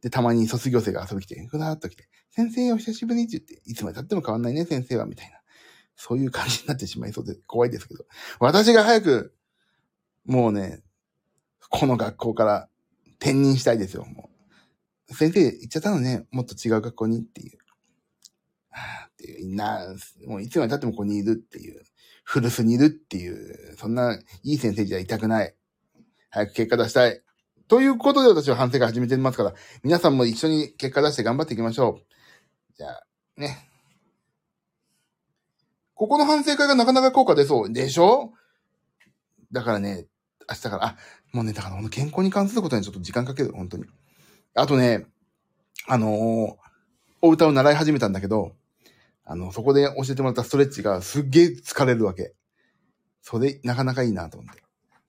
[0.00, 5.40] で、たまに卒業生が遊び来て、ふらーっと来て、先生お久しぶりって言って、いつまで経っても変わんないね、先生は、みたいな。
[5.96, 8.04] そういう感じになってしまいそうで怖いですけど。
[8.40, 9.34] 私が早く、
[10.24, 10.82] もうね、
[11.70, 12.68] この学校から
[13.20, 14.30] 転任したいですよ、も
[15.08, 15.14] う。
[15.14, 17.58] 先生言っちゃったのね、もっと違う学校にっていう。
[18.70, 19.94] はぁっていう、いな、
[20.26, 21.82] もういつまで経ってもここにいるっていう。
[22.24, 25.54] 古巣にいるっていう、そんないい先生じゃいたくない。
[26.30, 27.22] 早く結果出したい。
[27.68, 32.04] ということで私は反省会始めてますから、皆さんも一緒に結果出して頑張っていきましょう。
[32.76, 33.06] じゃあ、
[33.36, 33.68] ね。
[35.94, 37.72] ここの反省会がなかなか効果出そう。
[37.72, 38.32] でしょ？
[39.52, 40.06] だからね、
[40.48, 40.96] 明日から、あ、
[41.32, 43.84] もうね、だからこの健康に関することにちょっと時間かける、本当に。
[44.54, 45.06] あとね、
[45.86, 46.56] あのー、
[47.22, 48.56] お歌を習い始めたんだけど、
[49.24, 52.34] あの、そこで教えてもらったストレッチがすっげえ疲れるわけ。
[53.22, 54.62] それ、なかなかいいなと思って。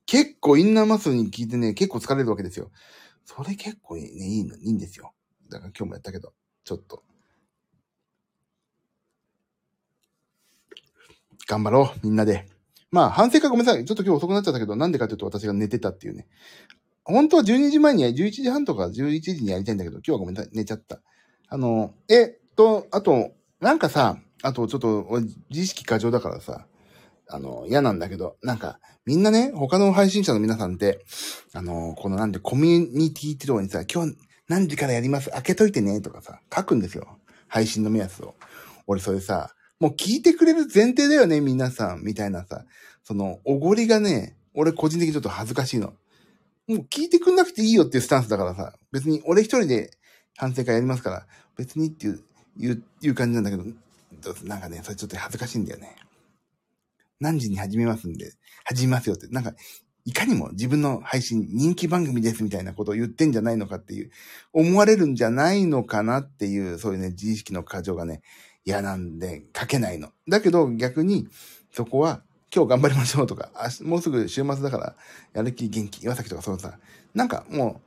[0.05, 2.71] 結構インナーマッスルに聞いてね、結構疲れるわけですよ。
[3.25, 5.13] それ結構ね、いいの、いいんですよ。
[5.49, 7.03] だから今日もやったけど、ちょっと。
[11.47, 12.47] 頑張ろう、みんなで。
[12.91, 13.83] まあ、反省会ごめんなさい。
[13.83, 16.27] ちょっと今日遅くなっちゃったけど、なんでかというと私が寝てたっていうね。
[17.03, 20.51] 本当は12時前に、11時半とか11時にやりたいんだけど、今日はごめんなさい。
[20.53, 21.01] 寝ちゃった。
[21.49, 26.67] あの、えっと、あと、なんかさ、あとちょっと、俺自意識過剰だからさ、
[27.27, 31.05] あの、嫌なんだけど、なんか、みんなね、他の配信者の皆さんって、
[31.53, 37.17] あの、このなんでコミュニティってとこにさ、今日何時からやります開けといてねとかさ、書くんですよ。
[37.47, 38.35] 配信の目安を。
[38.87, 42.65] 俺それさ、もう聞いてくれる前提だよね、皆さん、みたいなさ、
[43.03, 45.93] その、おごりがね、俺個人的にちょっと恥ずかしいの。
[46.67, 49.91] もう聞いてくんなくていいよっていうスタンスだからさ、別に俺一人で
[50.37, 51.27] 反省会やりますから、
[51.57, 52.23] 別にっていう、
[52.57, 53.63] いう、いう感じなんだけど、
[54.43, 55.95] なんかね、それちょっと恥ずかしいんだよね。
[57.19, 58.33] 何時に始めますんで、
[58.63, 59.53] 始めますよって、なんか、
[60.05, 64.11] いかにも自分の配信人気番組ですみたいなことを言ってんじゃないのかっていう、
[64.53, 68.21] 思われるんじゃないのかなっていう、そういうね、自意識の過剰がね、
[68.65, 70.09] 嫌なんで書けないの。
[70.27, 71.27] だけど逆に、
[71.71, 72.21] そこは、
[72.53, 73.49] 今日頑張りましょうとか、
[73.81, 74.95] もうすぐ週末だから、
[75.33, 76.79] やる気元気、岩崎とかそうさ、
[77.13, 77.81] なんかも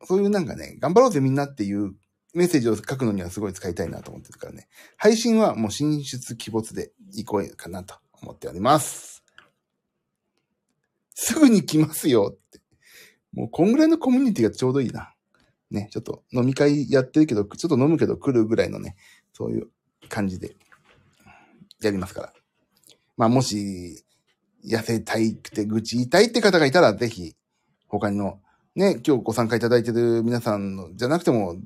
[0.00, 1.92] う、そういうなんかね、頑張ろうぜみんなっていう
[2.34, 4.68] メッセージを書くのにはすごい使いたいなと思ってるからね。
[4.96, 9.24] 配信はもう進出鬼没でいこうかなと思っております。
[11.14, 12.60] すぐに来ますよって。
[13.32, 15.14] もうこんぐらいのコミュニティがちょうどいいな。
[15.70, 18.96] ね、ちょっと飲み会やってるけど、ちょっと飲むけど来るぐらいのね、
[19.32, 19.68] そういう
[20.08, 20.56] 感じで
[21.82, 22.32] やりますから。
[23.16, 24.04] まあもし、
[24.64, 27.34] 痩せたいくて愚痴言いたいって方がいたら、ぜひ、
[27.86, 28.40] 他の、
[28.74, 31.56] ね、今日ご参加いただいてる皆さんの、じゃなくても、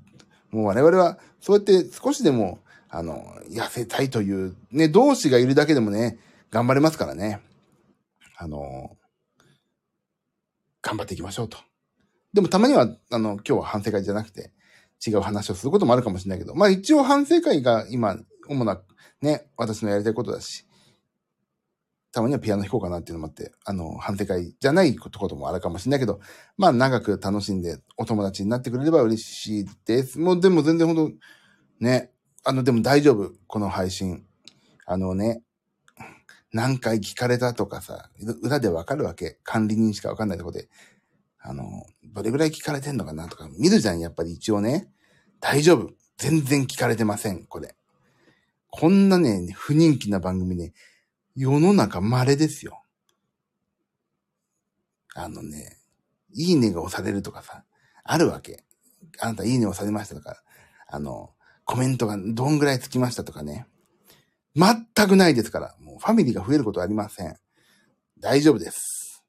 [0.53, 6.19] もう我々は、そうやって少しでも、あの、痩せたいという、ね、同志がいるだけでもね、
[6.51, 7.41] 頑張れますからね。
[8.37, 8.97] あの、
[10.83, 11.59] 頑張っていきましょうと。
[12.35, 14.53] でもたまには、あの、今日は反省会じゃなくて、
[15.05, 18.81] 違う話をすることもあるかもしれないけど、まあ一応反省会が今、主な、
[19.23, 20.67] ね、私のやりたいことだし、
[22.13, 26.21] たまにはピアノ弾こうかなっていうのもあって、あの、反省会じゃないこともあるかもしれないけど、
[26.59, 30.19] まあ長く楽しんでお友達になってくれれば嬉しいです。
[30.19, 31.11] もうでも全然ほんと、
[31.81, 32.11] ね、
[32.45, 33.33] あの、でも大丈夫。
[33.47, 34.25] この配信。
[34.85, 35.43] あのね、
[36.53, 38.11] 何回聞かれたとかさ、
[38.43, 39.39] 裏でわかるわけ。
[39.43, 40.69] 管理人しかわかんないとこで。
[41.41, 41.65] あの、
[42.05, 44.89] どれぐらい聞かれてんのかなとか見るじゃん、やっぱり一応ね。
[45.41, 45.93] 大丈夫。
[46.19, 47.75] 全然聞かれてません、これ。
[48.71, 50.73] こんなね、不人気な番組ね、
[51.35, 52.83] 世の中稀ですよ。
[55.15, 55.79] あのね、
[56.35, 57.65] いいねが押されるとかさ、
[58.05, 58.65] あるわけ。
[59.21, 60.43] あなたいいね押されましたとか、
[60.89, 61.31] あの、
[61.65, 63.67] コメントがどんぐらいつきましたとかね。
[64.55, 65.75] 全くないですから。
[65.81, 67.37] もうファミリーが増えることはありません。
[68.21, 69.25] 大丈夫です。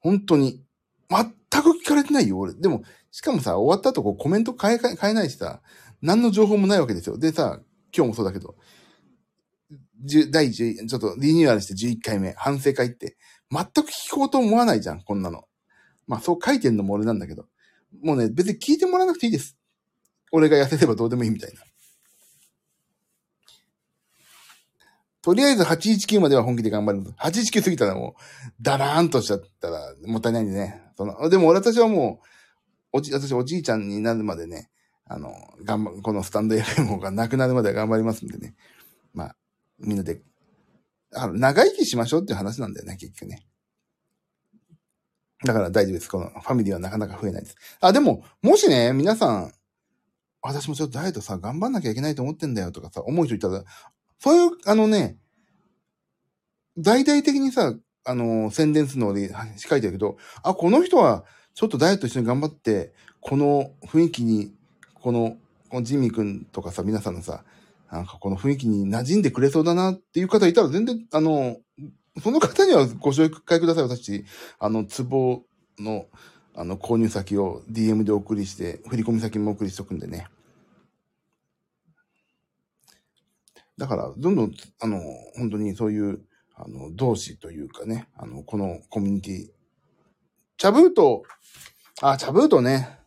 [0.00, 0.62] 本当に。
[1.08, 2.54] 全く聞かれてないよ、俺。
[2.54, 5.60] でも、しかもさ、終わった後こコメント変え、変えないしさ、
[6.02, 7.18] 何の情報もないわけですよ。
[7.18, 7.60] でさ、
[7.94, 8.56] 今日もそうだけど、
[10.00, 13.16] 第11、ちょっとリニューアルして11回目、反省会って、
[13.50, 15.44] 全く聞こうと思わないじゃん、こんなの。
[16.06, 17.46] まあそう書いてんのも俺なんだけど。
[18.02, 19.56] もうね、別に聞いてもらわなくていいです。
[20.32, 21.60] 俺が痩せればどうでもいいみたいな。
[25.22, 27.02] とりあえず819までは本気で頑張る。
[27.18, 30.82] 819過ぎたらもう、だらーんとしちゃったらもったいないんでね。
[30.96, 32.26] その、でも俺たちはもう、
[32.92, 34.70] おじ、私おじいちゃんになるまでね、
[35.06, 38.54] あの、頑張、このスタンド FM がなくなるまでは頑張りますんでね。
[39.12, 39.36] まあ、
[39.80, 40.22] みんなで、
[41.14, 43.46] あの、長生きしましょうっていう話なんだよね、結局ね。
[45.44, 46.08] だから大丈夫です。
[46.08, 47.56] このファミリーはなかなか増えないです。
[47.80, 49.52] あ、でも、もしね、皆さん、
[50.42, 53.64] 私もちょっとダイエットさ、頑張んなきゃいけないと思ってんだよとかさ、思う人いたら、
[54.18, 55.16] そういう、あのね、
[56.78, 57.74] 大々的にさ、
[58.04, 61.24] あの、宣伝するので書いてるけど、あ、この人は、
[61.54, 64.54] ちょっとダイエット一緒に頑張って、この雰囲気に、
[64.94, 65.36] この、
[65.68, 67.44] このジミー君とかさ、皆さんのさ、
[67.90, 71.56] なんかこの雰囲気に馴染んでくれそうだなっていう方いたら全然、あの、
[72.22, 73.84] その方にはご紹介ください。
[73.84, 74.24] 私、
[74.58, 75.42] あの、ツボ
[75.78, 76.06] の、
[76.54, 80.28] あの、購入先を DM でお送りして、振込先も送りしとくんでね。
[83.76, 85.00] だから、どんどん、あの、
[85.36, 86.20] 本当にそういう、
[86.54, 89.48] あの、同志というかね、あの、このコミュニティ。
[90.58, 91.22] チャブート、
[92.02, 92.98] あ、チャブートね。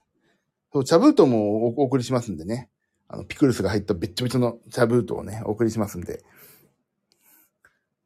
[0.74, 2.70] そう、チャブートもお送りしますんでね。
[3.08, 6.24] あの、ピクルスが入ったべっちょべちょの茶ブートをね、お送りしますんで。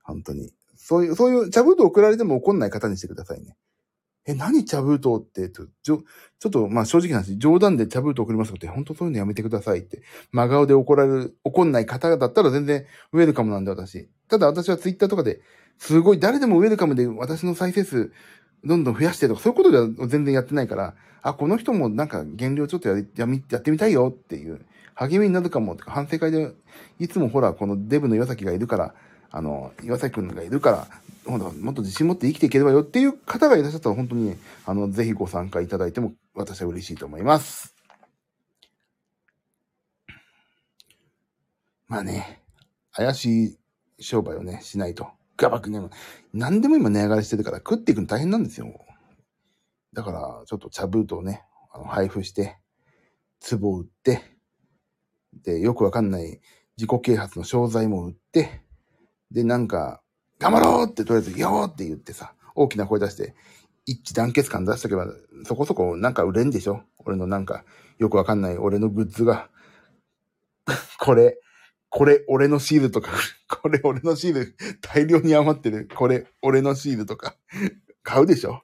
[0.04, 0.54] 本当に。
[0.76, 3.56] そういう、そういう茶ブート送られても怒んない方にしてくださいね。
[4.26, 5.50] え、何茶ブートって？
[5.50, 6.04] ちょ、ちょ
[6.50, 10.02] っと、まあ正直な話、冗談で茶ブート送りますって、本当そういうのやめてくださいって。
[10.32, 14.10] 真顔で怒られる、怒んない方だったら全然ウェルカムなんで私。
[14.28, 15.42] ただ私はツイッターとかで、
[15.78, 18.12] すごい誰でもウェルカムで私の再生数、
[18.66, 24.66] どんどん増やしてとか、そういうことでは全然やってないから、あ、この人もなんか減量ちょっとやややってみたいよっていう
[24.98, 26.52] 励みになるかも、反省会で、
[27.00, 28.96] いつもほら、このデブの岩崎がいるから、
[29.30, 30.88] あの、岩崎くんがいるから、
[31.26, 34.36] ほんと、もっと自信持って生きていければよっていう方がいらっしゃったら、本当に、
[34.66, 37.76] あの、ぜひご参加いただいても、私は嬉しいと思います。
[41.88, 42.42] まあね、
[42.92, 43.58] 怪しい
[44.00, 45.08] 商売をね、しないと。
[45.38, 45.80] ガバッね、
[46.34, 48.68] 何でも今値上がりしてるから食っていくの大変なんですよ。
[49.94, 52.58] だから、ちょっと茶封筒をね、あの配布して、
[53.48, 54.37] 壺を売って、
[55.44, 56.40] で、よくわかんない
[56.78, 58.62] 自己啓発の商材も売って、
[59.32, 60.02] で、なんか、
[60.40, 63.36] 頑張ろうってとりあえず、よーって言ってさ、大きな声出して、
[63.86, 65.08] 一致団結感出しとけば、
[65.46, 66.82] そこそこなんか売れんでしょ？
[67.06, 67.64] 俺のなんか、
[67.98, 69.50] よくわかんない俺のグッズが、
[71.00, 71.40] これ、
[71.90, 73.12] これ俺のシールとか、
[73.50, 77.36] これ俺のシール大量に余ってる、これ俺のシールとか、
[78.04, 78.64] 買うでしょ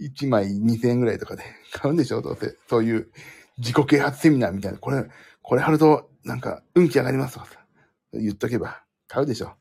[0.00, 2.20] ?1 枚2000円ぐらいとかで買うんでしょ？
[2.22, 2.56] どうせ。
[2.68, 3.10] そういう
[3.58, 4.78] 自己啓発セミナーみたいな。
[4.78, 5.04] これ、
[5.44, 7.60] これ貼るとなんか運気上がりますとかさ。
[8.12, 9.54] 言っとけば買うでしょ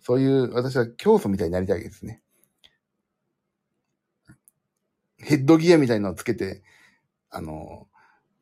[0.00, 2.22] そういう私は教祖みたいになりたいですね。
[5.18, 6.62] ヘッドギアみたいなのをつけて、
[7.28, 7.88] あの、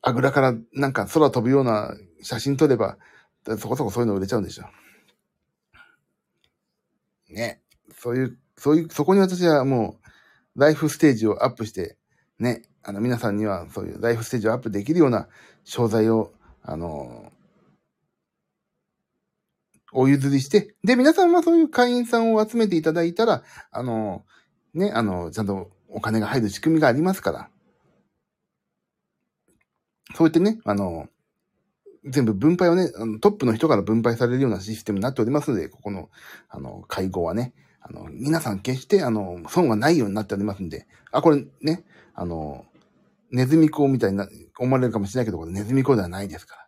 [0.01, 2.97] あぐらからなんか空飛ぶような写真撮れば、
[3.57, 4.65] そこそこそういうの売れちゃうんでしょ。
[7.29, 7.61] ね。
[7.97, 9.97] そういう、そういう、そこに私はも
[10.55, 11.97] う、ライフステージをアップして、
[12.39, 15.27] ね、あの、皆さんにはそういうライフステージをアップできるような
[15.63, 16.33] 商材を、
[16.67, 17.31] あの、
[19.93, 24.25] お譲りして、で、皆さんはそういう会員さんを集めていただいたら、あの、
[24.73, 27.49] ね、あの、ちゃんとお金が入る仕組みがありますから、
[30.13, 31.07] そうやってね、あの、
[32.03, 32.89] 全部分配をね、
[33.21, 36.09] トップの人から分配されるようなシステムになっておりますので、ここの、
[36.49, 42.65] あの、会合はね、あの、皆さん決して、あの、損はないようになっておりますんで、あ、これね、あの、
[43.31, 46.67] ネズミ講みたいな、思われるかもしれないけど、ネズミ講ではないですから。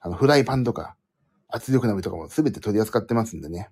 [0.00, 0.96] あの、フライパンとか、
[1.48, 3.70] 圧力鍋とかも全て取り扱ってますんでね。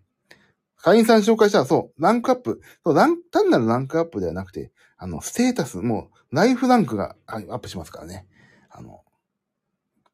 [0.77, 2.61] 会員さん紹介したら、そう、ランクアップ。
[2.85, 8.27] そう、ラン、単なるランクアップではなくて、あの、ステータス、もう、ライフランクがアップしますからね。
[8.71, 9.03] あの、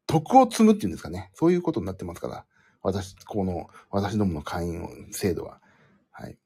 [0.06, 1.30] 徳を積むっていうんですかね。
[1.34, 2.44] そういうことになってますから。
[2.82, 5.60] 私、この、私どもの会員制度は。
[6.10, 6.38] はい。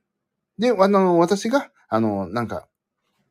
[0.58, 2.68] で、あの、私が、あの、なんか、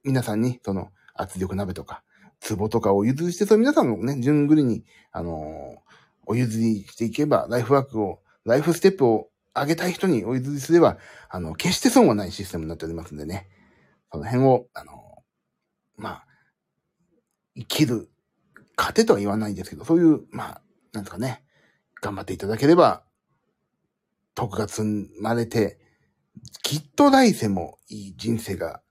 [0.04, 2.04] 皆さんに、その、圧力鍋とか、
[2.40, 5.82] 壺とかを譲りして、それ皆さんもね、順繰りに、あの、
[6.26, 10.98] お譲りしていけば、ライフワークを、ライフステップを上げたい人にお譲りすれば、
[11.30, 13.50] あの、決して損はないシステムになっておりますんでね。
[14.12, 15.24] その辺を、あの、
[15.98, 16.28] まあ、
[17.56, 18.10] 生きる
[18.76, 20.62] 糧とは言わないんですけど、そういう、まあ、
[20.94, 21.44] なんですかね、
[22.02, 23.04] 頑張っていただければ、
[24.36, 24.82] 徳が積
[25.20, 25.80] まれて、
[26.62, 28.82] きっと来世もいい人生が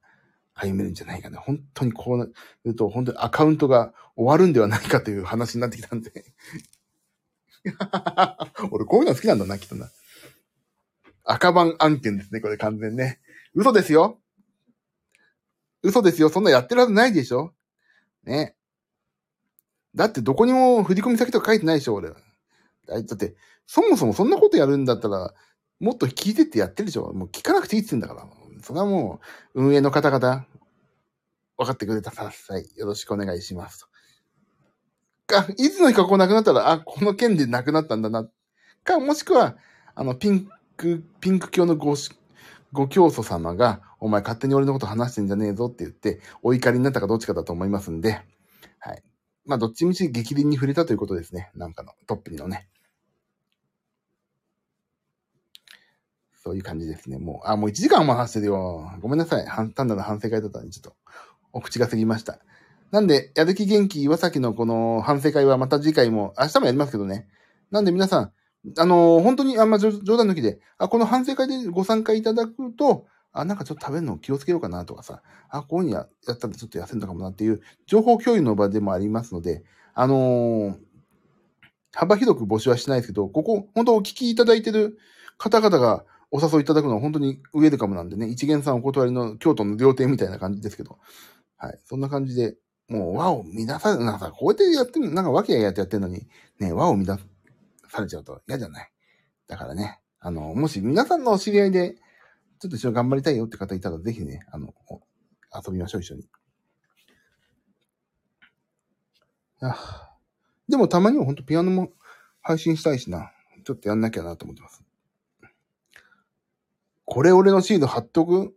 [0.59, 1.38] 歩めるんじゃないかな。
[1.38, 2.32] 本当にこう
[2.64, 6.24] 言うと、本当にアカウントが終わるんではないかという話になってきたんで。
[8.70, 9.90] 俺こういうの好きなんだな、きっとな。
[11.24, 13.20] 赤番案件ですね、これ完全ね。
[13.54, 14.18] 嘘ですよ。
[15.82, 16.30] 嘘ですよ。
[16.30, 17.52] そんなやってるはずないでしょ
[18.24, 18.57] ね。
[19.94, 22.11] だってどこにも振込先とか書いてないでしょ、俺。
[22.11, 23.34] だって、
[23.66, 25.34] そもそもそんなことやるんだったら、
[25.80, 27.12] もっと聞いてってやってるでしょ。
[27.12, 28.36] もう聞かなくていいって言うんだから。
[28.67, 29.21] それはも
[29.55, 30.45] う、運営の方々、
[31.57, 32.69] 分かってくれたさい。
[32.77, 33.89] よろしくお願いします。
[35.29, 38.29] か、いつの日かこう亡くなったら、あ、この件で亡くなったんだな。
[38.83, 39.57] か、もしくは、
[39.95, 41.95] あの、ピンク、ピンク教のご、
[42.73, 48.21] ご教祖様が、お前勝手に俺のこと話してんじゃねえぞって言って、お怒りになったかどっちかだと思いますんで、
[48.80, 49.03] はい。
[49.45, 51.53] まあ、どっちみち激鱗に触れたということですね。
[51.55, 52.68] なんかの、トップにのね。
[56.47, 57.18] そういう感じですね。
[57.18, 58.89] もう、あ、もう1時間も話してるよ。
[59.01, 59.73] ごめんなさい。
[59.75, 60.95] 単なる反省会だったのに、ちょっと、
[61.53, 62.39] お口が過ぎました。
[62.93, 67.27] なんで、やる気元気岩崎のこの反省会はまた次回も、明日もやりますけどね。
[67.73, 68.33] なんで皆さん、
[68.79, 75.21] あのー、本当にあんま冗談抜きで、あ、この反省会でご参加いただくと、あ、なんかちょっと食べるの気をつけようかなとかさ、
[75.51, 79.64] あ、こういうふうにやったらちょっと痩せるのかもなっていう情報共有の場でもありますので、
[79.95, 80.77] あのー、
[81.93, 84.97] 幅広く募集はしないですけど、ここ、本当お聞きいただいてる
[85.39, 90.98] 方々がお誘いいただくのは本当にウェルカムなんでね、一元さんお断りの京都の料亭みたいな感じですけど、
[91.57, 91.78] はい。
[91.84, 92.57] そんな感じで、
[92.88, 96.26] もう和を乱され、なんかさ、こうやってやってる、なんかわけやってやってるのに、
[96.58, 97.07] ね、和を乱
[97.88, 98.92] されちゃうと嫌じゃない。
[99.46, 101.94] だからね、あの、もし皆さんのお知り合いで、
[102.58, 104.74] ちょっと一緒に頑張りたいよって方いたら、ぜひね、あの、
[105.66, 106.28] 遊びましょう、一緒に。
[109.61, 110.11] あ
[110.68, 111.92] でもたまにはほんとピアノも
[112.42, 113.32] 配信したいしな。
[113.64, 114.84] ちょっとやんなきゃなと思ってます。
[117.07, 118.54] これ俺のシール貼っておく？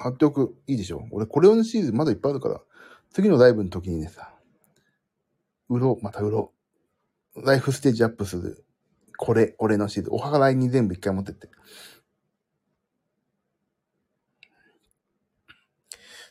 [0.00, 0.56] 貼っておく。
[0.66, 1.06] いいでしょ？
[1.10, 2.60] 俺これ俺のシールまだいっぱいあるから、
[3.12, 4.32] 次のライブの時にねさ、
[5.68, 6.52] 売ろう、また売ろ
[7.36, 7.44] う。
[7.44, 8.64] ライフステージアップする。
[9.16, 10.14] これ、俺のシール。
[10.14, 11.48] お払いに全部一回持ってって。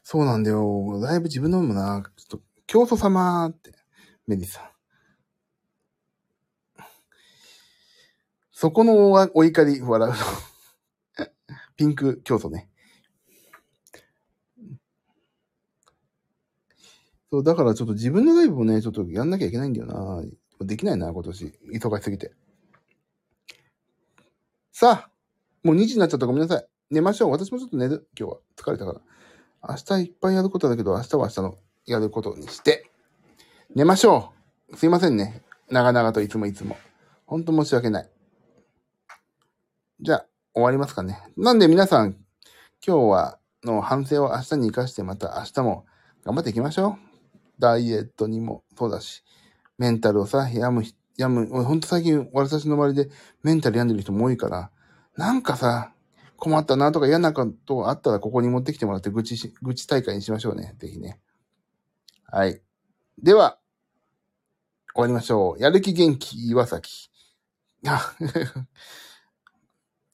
[0.04, 1.00] そうなんだよ。
[1.02, 3.72] だいぶ自分のもな、ちょっと、教祖様って、
[4.26, 4.64] メディさん。
[8.52, 10.18] そこのお怒り、笑うの。
[11.80, 12.68] ピンク競争ね。
[17.32, 20.22] そう、だからちょっと自分のライブもね、ちょっとやんなきゃいけないんだよな。
[20.60, 21.54] できないな、今年。
[21.74, 22.34] 忙しすぎて。
[24.74, 25.12] さあ、
[25.64, 26.68] もう2時になっちゃったごめんなさい。
[26.90, 27.32] 寝ましょう。
[27.32, 28.10] 私もちょっと寝る。
[28.20, 28.40] 今日は。
[28.58, 29.70] 疲れたから。
[29.70, 32.92] 明日いっぱいやることだけど、明日は明日のやることにして、
[33.74, 34.34] 寝ましょ
[34.70, 34.76] う。
[34.76, 35.44] すいませんね。
[35.70, 36.76] 長々といつもいつも。
[37.26, 38.12] ほんと申し訳ない。
[40.02, 40.26] じゃあ、
[40.60, 41.22] 終わりますかね。
[41.38, 42.16] なんで皆さん、
[42.86, 45.86] 今日は、の反省を明日に活かして、また明日も
[46.24, 47.10] 頑張っていきましょう。
[47.60, 49.24] ダイエットにもそうだし、
[49.78, 50.84] メンタルをさ、病む、
[51.18, 53.10] 病む、ほんと最近、私の周りで
[53.44, 54.72] メンタル病んでる人も多いから、
[55.18, 55.92] なんかさ、
[56.38, 60.76] 困ったなとか嫌なことあったらここに持ってきてもらって愚痴し、愚痴大会にしましょうね。
[60.80, 61.20] ぜひね。
[62.26, 62.62] はい。
[63.22, 63.60] では、
[64.96, 65.62] 終わりましょう。
[65.62, 67.10] やる気元気岩崎。
[67.86, 68.16] あ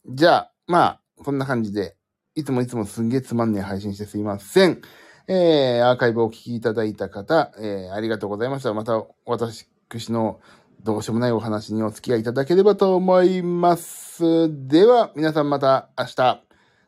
[0.07, 1.95] じゃあ、まあ、こんな感じで、
[2.36, 4.82] いつもいつもすんげえつまんねえ配信してすいません。
[5.27, 8.72] えー、アーカイブをお聞きいただいた方、えー、ありがとうございました。
[8.76, 9.68] また、私
[10.10, 10.40] の
[10.84, 14.68] どうしようもないお話にお付き合いいただければと思います。
[14.68, 16.44] では、皆さんまた明日、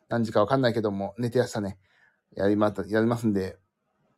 [0.10, 1.80] 何時かわかんないけども、寝て明日ね、
[2.36, 3.58] やりまた、やりますんで、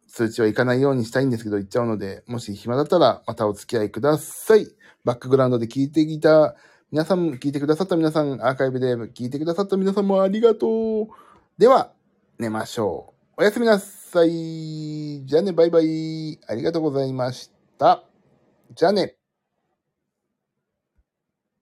[0.10, 4.68] 通知はいかないようにしたいんですけど、言っちゃうので、もし暇だったら、またお付き合いください。
[5.06, 6.56] バックグラウンドで聞いてきた、
[6.92, 11.08] 皆さん、聞いてくださった皆さん、アーカイブで聞いてくださった皆さんもありがとう。
[11.56, 11.94] では、
[12.40, 13.42] 寝ましょう。
[13.42, 15.24] おやすみなさい。
[15.24, 16.40] じゃあね、バイバイ。
[16.48, 18.04] ありがとうございました。
[18.74, 19.19] じゃあね。